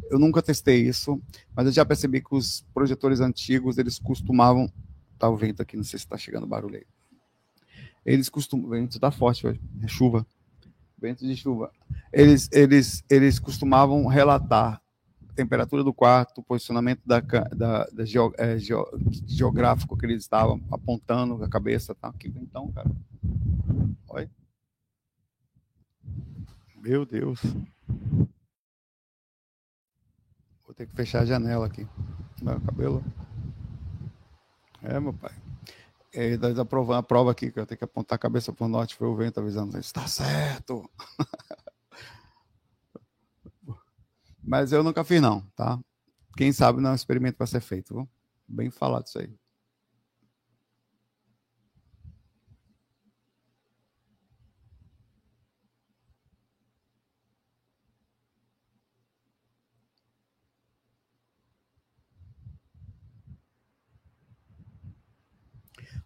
[0.09, 1.21] Eu nunca testei isso,
[1.55, 4.71] mas eu já percebi que os projetores antigos, eles costumavam.
[5.19, 6.96] Tá o vento aqui, não sei se está chegando barulho aí.
[8.07, 8.69] Eles costumam.
[8.69, 10.25] Vento tá forte hoje, é chuva.
[10.97, 11.69] Vento de chuva.
[12.11, 14.81] Eles, eles, eles costumavam relatar
[15.35, 18.87] temperatura do quarto, posicionamento da, da, da geo, é, geo,
[19.27, 21.93] geográfico que eles estavam apontando a cabeça.
[21.93, 22.89] Tá aqui, então, cara.
[24.07, 24.31] Olha.
[26.77, 27.39] Meu Deus.
[30.65, 31.85] Vou ter que fechar a janela aqui.
[32.41, 33.03] Meu cabelo.
[34.81, 35.35] É, meu pai.
[36.20, 38.68] É, nós aprovamos a prova aqui, que eu tenho que apontar a cabeça para o
[38.68, 39.78] norte, foi o vento avisando.
[39.78, 40.89] Está certo.
[44.43, 45.80] Mas eu nunca fiz, não, tá?
[46.36, 48.09] Quem sabe não é um experimento para ser feito.
[48.47, 49.32] Bem falado isso aí.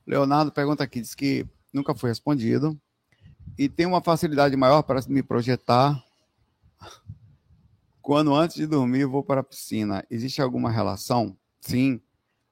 [0.05, 2.79] Leonardo pergunta aqui, diz que nunca foi respondido
[3.57, 6.03] e tem uma facilidade maior para me projetar
[8.01, 10.03] quando antes de dormir vou para a piscina.
[10.09, 11.37] Existe alguma relação?
[11.59, 12.01] Sim.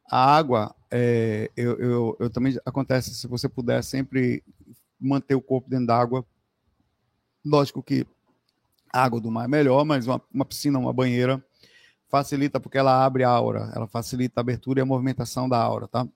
[0.09, 4.43] A água, é, eu, eu, eu, também acontece se você puder sempre
[4.99, 6.25] manter o corpo dentro d'água.
[7.45, 8.05] Lógico que
[8.91, 11.43] a água do mar é melhor, mas uma, uma piscina, uma banheira
[12.09, 15.87] facilita porque ela abre a aura, ela facilita a abertura e a movimentação da aura,
[15.87, 16.07] tá?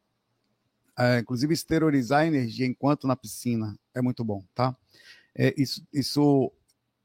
[0.97, 4.75] É, inclusive exteriorizar a energia enquanto na piscina é muito bom, tá?
[5.35, 6.51] É, isso isso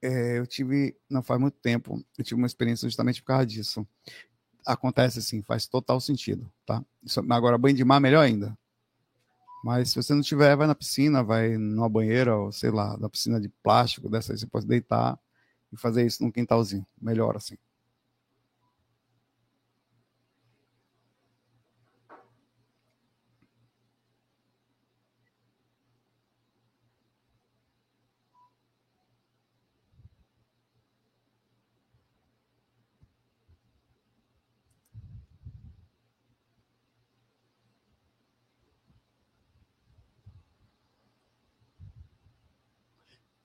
[0.03, 3.86] é, eu tive, não faz muito tempo, eu tive uma experiência justamente por causa disso.
[4.66, 6.84] Acontece assim, faz total sentido, tá?
[7.03, 8.57] Isso, agora, banho de mar, melhor ainda.
[9.64, 13.09] Mas se você não tiver, vai na piscina, vai numa banheira, ou sei lá, na
[13.09, 15.18] piscina de plástico, dessa aí você pode deitar
[15.72, 16.86] e fazer isso num quintalzinho.
[17.01, 17.57] Melhor assim.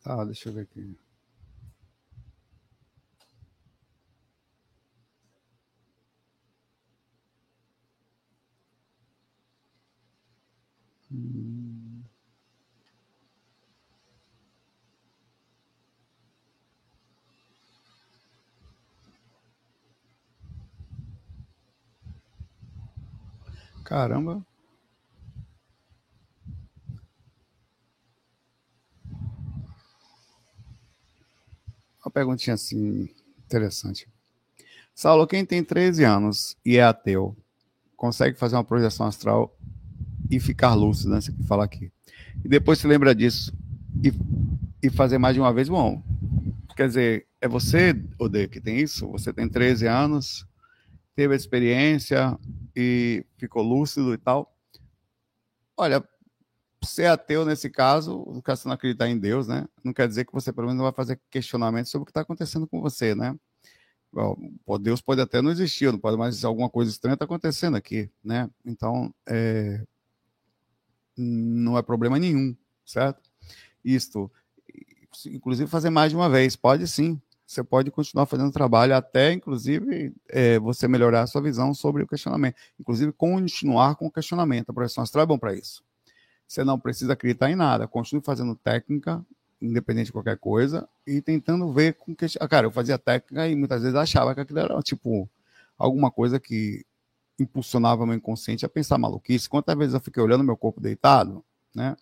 [0.04, 0.98] Tá, deixa eu ver aqui.
[23.86, 24.44] Caramba.
[32.14, 33.10] Perguntinha assim,
[33.46, 34.08] interessante.
[34.94, 37.36] Saulo, quem tem 13 anos e é ateu,
[37.98, 39.58] consegue fazer uma projeção astral
[40.30, 41.22] e ficar lúcido, né?
[41.22, 41.92] Você fala aqui.
[42.44, 43.52] E depois se lembra disso
[44.04, 44.14] e,
[44.86, 46.02] e fazer mais de uma vez, bom.
[46.76, 49.08] Quer dizer, é você, Ode, que tem isso?
[49.10, 50.46] Você tem 13 anos,
[51.16, 52.38] teve a experiência
[52.76, 54.56] e ficou lúcido e tal.
[55.78, 56.04] Olha,
[56.84, 59.68] ser ateu nesse caso, caso você não acreditar em Deus, né?
[59.84, 62.22] Não quer dizer que você pelo menos não vai fazer questionamento sobre o que está
[62.22, 63.36] acontecendo com você, né?
[64.80, 68.50] Deus pode até não existir, não pode mais alguma coisa estranha está acontecendo aqui, né?
[68.64, 69.84] Então, é,
[71.18, 72.56] não é problema nenhum,
[72.86, 73.22] certo?
[73.84, 74.32] Isto,
[75.28, 77.20] inclusive fazer mais de uma vez, pode sim.
[77.46, 82.08] Você pode continuar fazendo trabalho até, inclusive, é, você melhorar a sua visão sobre o
[82.08, 82.56] questionamento.
[82.80, 84.70] Inclusive, continuar com o questionamento.
[84.70, 85.84] A projeção astral é bom para isso.
[86.48, 87.88] Você não precisa acreditar em nada.
[87.88, 89.26] Continue fazendo técnica,
[89.62, 92.26] independente de qualquer coisa, e tentando ver com que.
[92.40, 95.30] Ah, cara, eu fazia técnica e muitas vezes achava que aquilo era tipo
[95.78, 96.86] alguma coisa que
[97.40, 99.50] impulsionava meu inconsciente a pensar maluquice.
[99.50, 101.98] Quantas vezes eu fiquei olhando meu corpo deitado, né?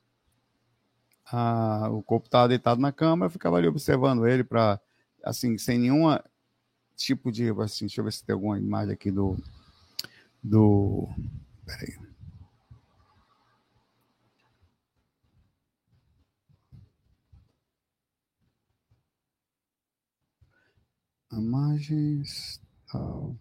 [1.31, 4.79] Ah, o corpo estava deitado na cama, eu ficava ali observando ele para,
[5.23, 6.23] assim, sem nenhuma
[6.95, 9.37] tipo de, assim, deixa eu ver se tem alguma imagem aqui do,
[10.43, 11.07] do,
[11.65, 11.97] peraí,
[21.31, 22.61] Imagens.
[22.91, 23.35] Tal.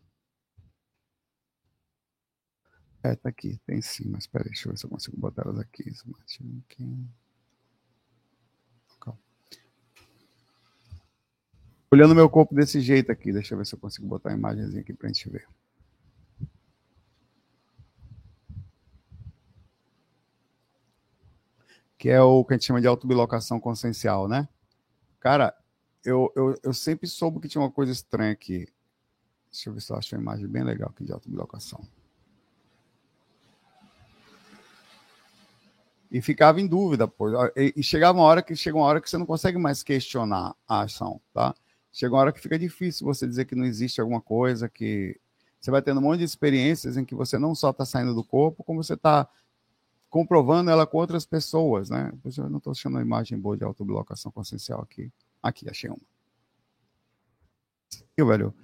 [3.02, 5.58] É, tá aqui, tem sim, mas peraí, deixa eu ver se eu consigo botar elas
[5.58, 5.88] aqui.
[5.88, 7.10] Smart Link.
[11.92, 14.78] Olhando meu corpo desse jeito aqui, deixa eu ver se eu consigo botar a imagem
[14.78, 15.44] aqui pra gente ver.
[21.98, 24.48] Que é o que a gente chama de autobilocação consciencial, né?
[25.18, 25.52] Cara,
[26.04, 28.66] eu, eu, eu sempre soube que tinha uma coisa estranha aqui.
[29.50, 31.86] Deixa eu ver se eu acho uma imagem bem legal aqui de autobilocação.
[36.10, 37.28] E ficava em dúvida, pô.
[37.56, 40.82] E, chegava uma hora que chega uma hora que você não consegue mais questionar a
[40.82, 41.54] ação, tá?
[41.92, 45.18] Chega uma hora que fica difícil você dizer que não existe alguma coisa, que
[45.60, 48.24] você vai tendo um monte de experiências em que você não só está saindo do
[48.24, 49.28] corpo, como você está
[50.08, 52.12] comprovando ela com outras pessoas, né?
[52.36, 55.12] Eu não estou achando uma imagem boa de autobilocação consciencial aqui.
[55.42, 55.98] Aqui, achei uma.
[58.16, 58.54] E, velho,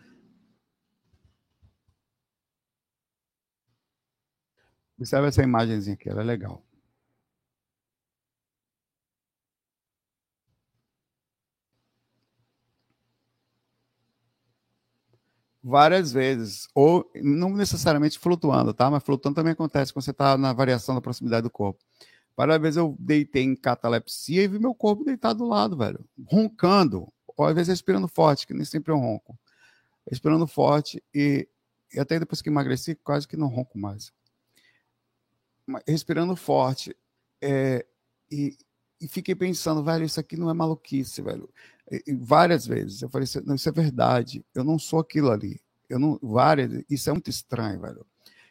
[4.99, 6.63] Observe essa imagenzinha aqui, ela é legal.
[15.63, 18.89] Várias vezes, ou não necessariamente flutuando, tá?
[18.91, 21.85] Mas flutuando também acontece quando você está na variação da proximidade do corpo.
[22.37, 27.11] Várias vezes eu deitei em catalepsia e vi meu corpo deitado do lado, velho, roncando,
[27.37, 29.39] ou às vezes respirando forte, que nem sempre eu ronco.
[30.09, 31.49] Respirando forte e,
[31.93, 34.13] e até depois que emagreci, quase que não ronco mais
[35.87, 36.97] respirando forte.
[37.41, 37.85] É,
[38.31, 38.57] e,
[39.01, 41.49] e, fiquei pensando, velho, isso aqui não é maluquice, velho.
[41.91, 44.45] E, e várias vezes eu falei, não, isso é verdade.
[44.55, 45.61] Eu não sou aquilo ali.
[45.89, 48.07] Eu não, várias, isso é muito estranho, velho.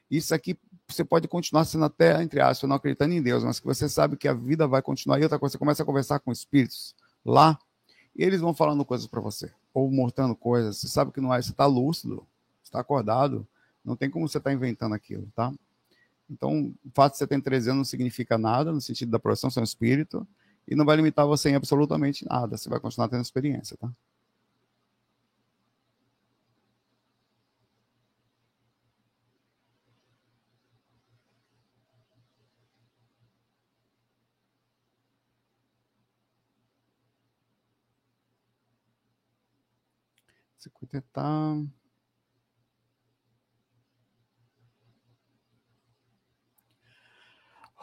[0.10, 0.58] Isso aqui
[0.88, 4.18] você pode continuar sendo até, entre aspas, não acreditando em Deus, mas que você sabe
[4.18, 5.20] que a vida vai continuar.
[5.20, 7.58] E outra coisa, você começa a conversar com espíritos lá,
[8.16, 10.78] e eles vão falando coisas para você, ou mostrando coisas.
[10.78, 12.26] Você sabe que não é, você está lúcido,
[12.64, 13.48] está acordado,
[13.84, 15.52] não tem como você estar tá inventando aquilo, tá?
[16.30, 19.50] Então, o fato de você ter 13 anos não significa nada, no sentido da profissão,
[19.56, 20.28] é um espírito,
[20.68, 22.58] e não vai limitar você em absolutamente nada.
[22.58, 23.92] Você vai continuar tendo experiência, tá?
[41.02, 41.56] Tá.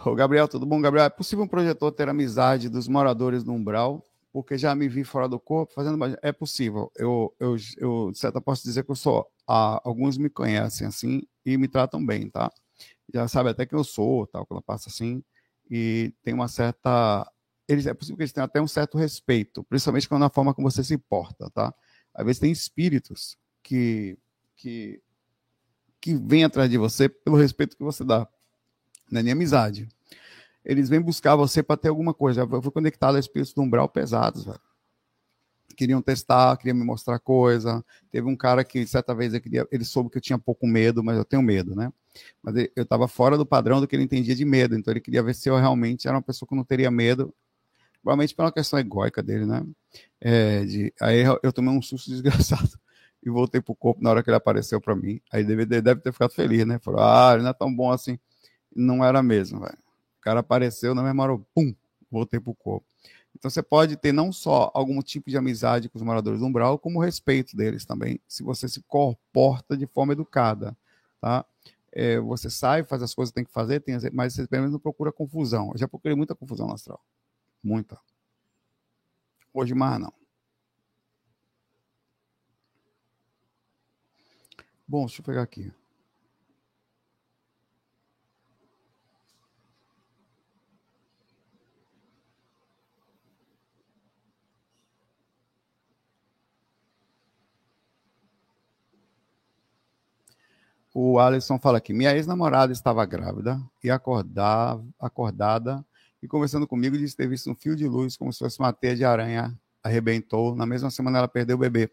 [0.04, 1.06] Ô, Gabriel, tudo bom, Gabriel?
[1.06, 4.04] É possível um projetor ter amizade dos moradores do Umbral?
[4.32, 5.98] Porque já me vi fora do corpo fazendo.
[6.22, 6.90] É possível.
[6.96, 9.26] Eu, eu, eu de certa posso dizer que eu sou.
[9.46, 12.50] Ah, alguns me conhecem assim e me tratam bem, tá?
[13.12, 15.22] Já sabe até que eu sou, tal, quando eu passo assim.
[15.70, 17.30] E tem uma certa.
[17.68, 20.70] Eles, é possível que eles tenham até um certo respeito, principalmente quando na forma como
[20.70, 21.72] você se porta, tá?
[22.14, 24.18] Às vezes tem espíritos que,
[24.56, 25.00] que,
[26.00, 28.28] que vêm atrás de você pelo respeito que você dá
[29.12, 29.88] não é nem amizade.
[30.64, 32.48] Eles vêm buscar você para ter alguma coisa.
[32.50, 34.60] Eu fui conectado a espíritos do umbral pesados, velho.
[35.76, 37.84] Queriam testar, queriam me mostrar coisa.
[38.10, 41.16] Teve um cara que, certa vez, queria, ele soube que eu tinha pouco medo, mas
[41.16, 41.92] eu tenho medo, né?
[42.42, 44.76] Mas eu estava fora do padrão do que ele entendia de medo.
[44.76, 47.34] Então ele queria ver se eu realmente era uma pessoa que não teria medo.
[48.02, 49.64] Provavelmente pela questão egóica dele, né?
[50.20, 52.70] É, de, aí eu tomei um susto desgraçado
[53.24, 55.20] e voltei pro corpo na hora que ele apareceu para mim.
[55.32, 56.78] Aí deve, deve ter ficado feliz, né?
[56.80, 58.18] Falou, ah, ele não é tão bom assim
[58.74, 59.78] não era mesmo, velho.
[60.18, 61.74] O cara apareceu, na mesma hora, pum,
[62.10, 62.86] voltei pro corpo.
[63.36, 66.78] Então você pode ter não só algum tipo de amizade com os moradores do umbral,
[66.78, 70.76] como respeito deles também, se você se comporta de forma educada,
[71.20, 71.44] tá?
[71.94, 74.72] É, você sai, faz as coisas que tem que fazer, tem, mas você pelo menos
[74.72, 75.70] não procura confusão.
[75.72, 77.02] Eu já procurei muita confusão no astral.
[77.62, 77.98] Muita.
[79.54, 80.12] Hoje mais não.
[84.86, 85.72] Bom, deixa eu pegar aqui.
[100.94, 105.84] O Alisson fala aqui: minha ex-namorada estava grávida e acordava, acordada
[106.22, 108.94] e conversando comigo disse ter visto um fio de luz como se fosse uma teia
[108.94, 110.54] de aranha arrebentou.
[110.54, 111.90] Na mesma semana ela perdeu o bebê.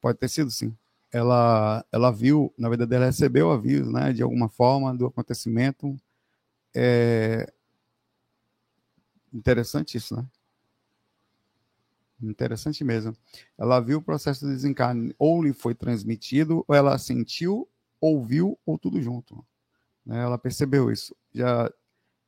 [0.00, 0.76] Pode ter sido sim.
[1.12, 5.96] Ela, ela viu, na verdade, ela recebeu aviso, né, de alguma forma do acontecimento.
[6.74, 7.52] É...
[9.32, 10.24] Interessante isso, né?
[12.22, 13.14] Interessante mesmo.
[13.58, 17.68] Ela viu o processo de desencarne, ou lhe foi transmitido, ou ela sentiu
[18.00, 19.44] ouviu ou tudo junto.
[20.04, 20.22] Né?
[20.22, 21.14] Ela percebeu isso.
[21.34, 21.70] Já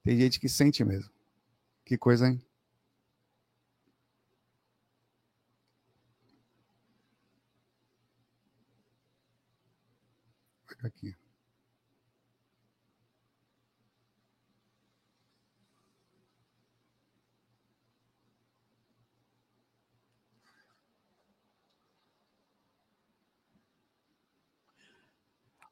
[0.02, 1.10] tem gente que sente mesmo.
[1.88, 2.38] Que coisa, hein?
[10.84, 11.16] Aqui.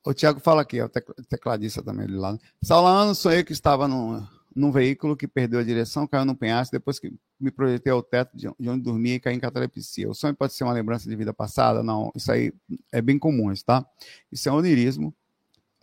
[0.02, 0.88] O Tiago fala aqui, o
[1.28, 2.38] tecladista também ali lá.
[2.62, 4.26] Saulano, sonhei que estava num,
[4.56, 8.34] num veículo que perdeu a direção, caiu no penhasco, depois que me projetei ao teto
[8.34, 10.08] de onde dormia e caí em catalepsia.
[10.08, 11.82] O sonho pode ser uma lembrança de vida passada?
[11.82, 12.50] Não, isso aí
[12.90, 13.86] é bem comum, tá?
[14.32, 15.14] Isso é onirismo.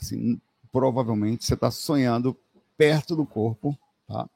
[0.02, 2.36] Assim, provavelmente você está sonhando
[2.76, 4.28] perto do corpo, tá?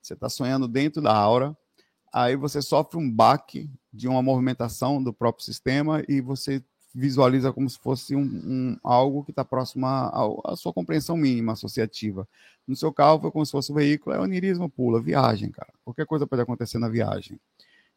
[0.00, 1.56] Você está sonhando dentro da aura,
[2.12, 6.62] aí você sofre um baque de uma movimentação do próprio sistema e você
[6.94, 12.28] visualiza como se fosse um, um algo que está próximo à sua compreensão mínima associativa.
[12.66, 15.72] No seu carro foi como se fosse um veículo, é onirismo pula, viagem, cara.
[15.84, 17.38] Qualquer coisa pode acontecer na viagem.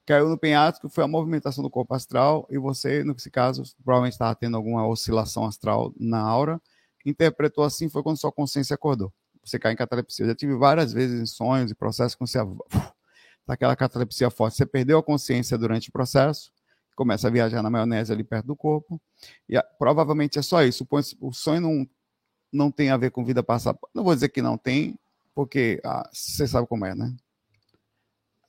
[0.06, 4.36] caiu no penhasco, foi a movimentação do corpo astral, e você, nesse caso, provavelmente estava
[4.36, 6.62] tendo alguma oscilação astral na aura,
[7.06, 9.12] interpretou assim foi quando sua consciência acordou.
[9.44, 10.24] Você cai em catalepsia.
[10.24, 12.40] Eu já tive várias vezes em sonhos e processos com você
[13.46, 14.56] tá aquela catalepsia forte.
[14.56, 16.52] Você perdeu a consciência durante o processo,
[16.96, 19.02] começa a viajar na maionese ali perto do corpo,
[19.48, 20.88] e a, provavelmente é só isso.
[21.20, 21.88] O sonho não,
[22.52, 23.78] não tem a ver com vida passada.
[23.94, 24.98] Não vou dizer que não tem,
[25.34, 27.14] porque ah, você sabe como é, né?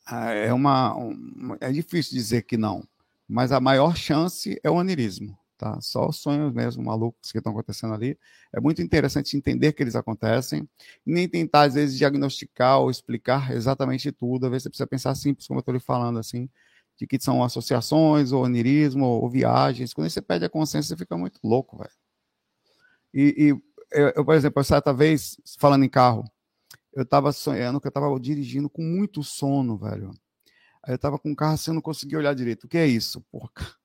[0.06, 2.86] Ah, é uma, um, é difícil dizer que não,
[3.26, 5.80] mas a maior chance é o onirismo, tá?
[5.80, 8.18] Só os sonhos mesmo malucos que estão acontecendo ali.
[8.52, 10.68] É muito interessante entender que eles acontecem,
[11.06, 14.44] nem tentar às vezes diagnosticar ou explicar exatamente tudo.
[14.44, 16.50] Às vezes você precisa pensar simples, como eu estou lhe falando assim,
[16.96, 19.92] de que são associações, ou onirismo, ou, viagens.
[19.92, 21.90] Quando você perde a consciência, você fica muito louco, velho.
[23.12, 23.48] E, e
[23.92, 26.24] eu, eu, por exemplo, certa vez falando em carro
[26.94, 30.12] eu tava sonhando que eu tava dirigindo com muito sono, velho.
[30.82, 32.64] Aí eu tava com o carro assim, eu não conseguia olhar direito.
[32.64, 33.20] O que é isso?
[33.32, 33.50] Porra,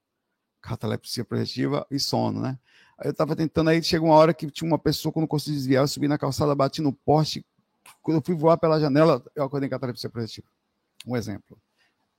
[0.61, 2.59] catalepsia projetiva e sono, né?
[2.97, 5.27] Aí eu tava tentando, aí chegou uma hora que tinha uma pessoa que eu não
[5.27, 7.45] conseguia desviar, eu subi na calçada, bati no poste.
[8.01, 10.47] Quando eu fui voar pela janela, eu acordei em catalepsia projetiva.
[11.07, 11.59] Um exemplo.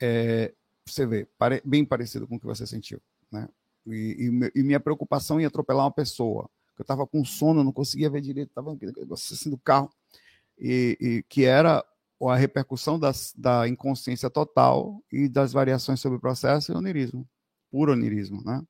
[0.01, 0.53] É,
[0.93, 3.49] você vê, pare, bem parecido com o que você sentiu, né?
[3.87, 6.49] E, e, e minha preocupação em atropelar uma pessoa.
[6.79, 8.77] Eu tava com sono, não conseguia ver direito, tava
[9.13, 9.91] assim do carro
[10.59, 11.85] e, e que era
[12.23, 17.27] a repercussão das, da inconsciência total e das variações sobre o processo e onirismo,
[17.71, 18.63] puro onirismo, né?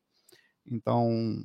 [0.66, 1.44] Então,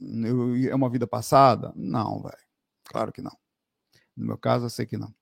[0.00, 1.72] eu, é uma vida passada?
[1.76, 2.38] Não, velho.
[2.84, 3.36] Claro que não.
[4.16, 5.14] No meu caso, eu sei que não.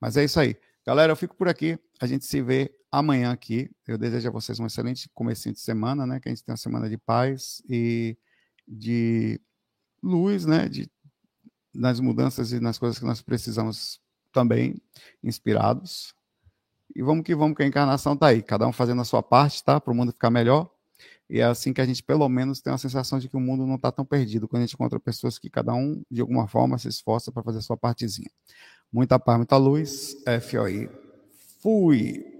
[0.00, 0.56] Mas é isso aí.
[0.84, 1.78] Galera, eu fico por aqui.
[2.00, 3.70] A gente se vê amanhã aqui.
[3.86, 6.20] Eu desejo a vocês um excelente começo de semana, né?
[6.20, 8.16] Que a gente tenha uma semana de paz e
[8.66, 9.40] de
[10.02, 10.68] luz, né?
[10.68, 10.90] De
[11.72, 14.00] nas mudanças e nas coisas que nós precisamos
[14.32, 14.80] também,
[15.22, 16.14] inspirados.
[16.94, 19.62] E vamos que vamos, que a encarnação está aí, cada um fazendo a sua parte,
[19.62, 19.80] tá?
[19.80, 20.68] Para o mundo ficar melhor.
[21.28, 23.64] E é assim que a gente, pelo menos, tem a sensação de que o mundo
[23.64, 26.76] não está tão perdido, quando a gente encontra pessoas que cada um, de alguma forma,
[26.76, 28.30] se esforça para fazer a sua partezinha.
[28.92, 30.16] Muita paz, muita luz.
[30.42, 30.90] FOI.
[31.60, 32.39] Fui!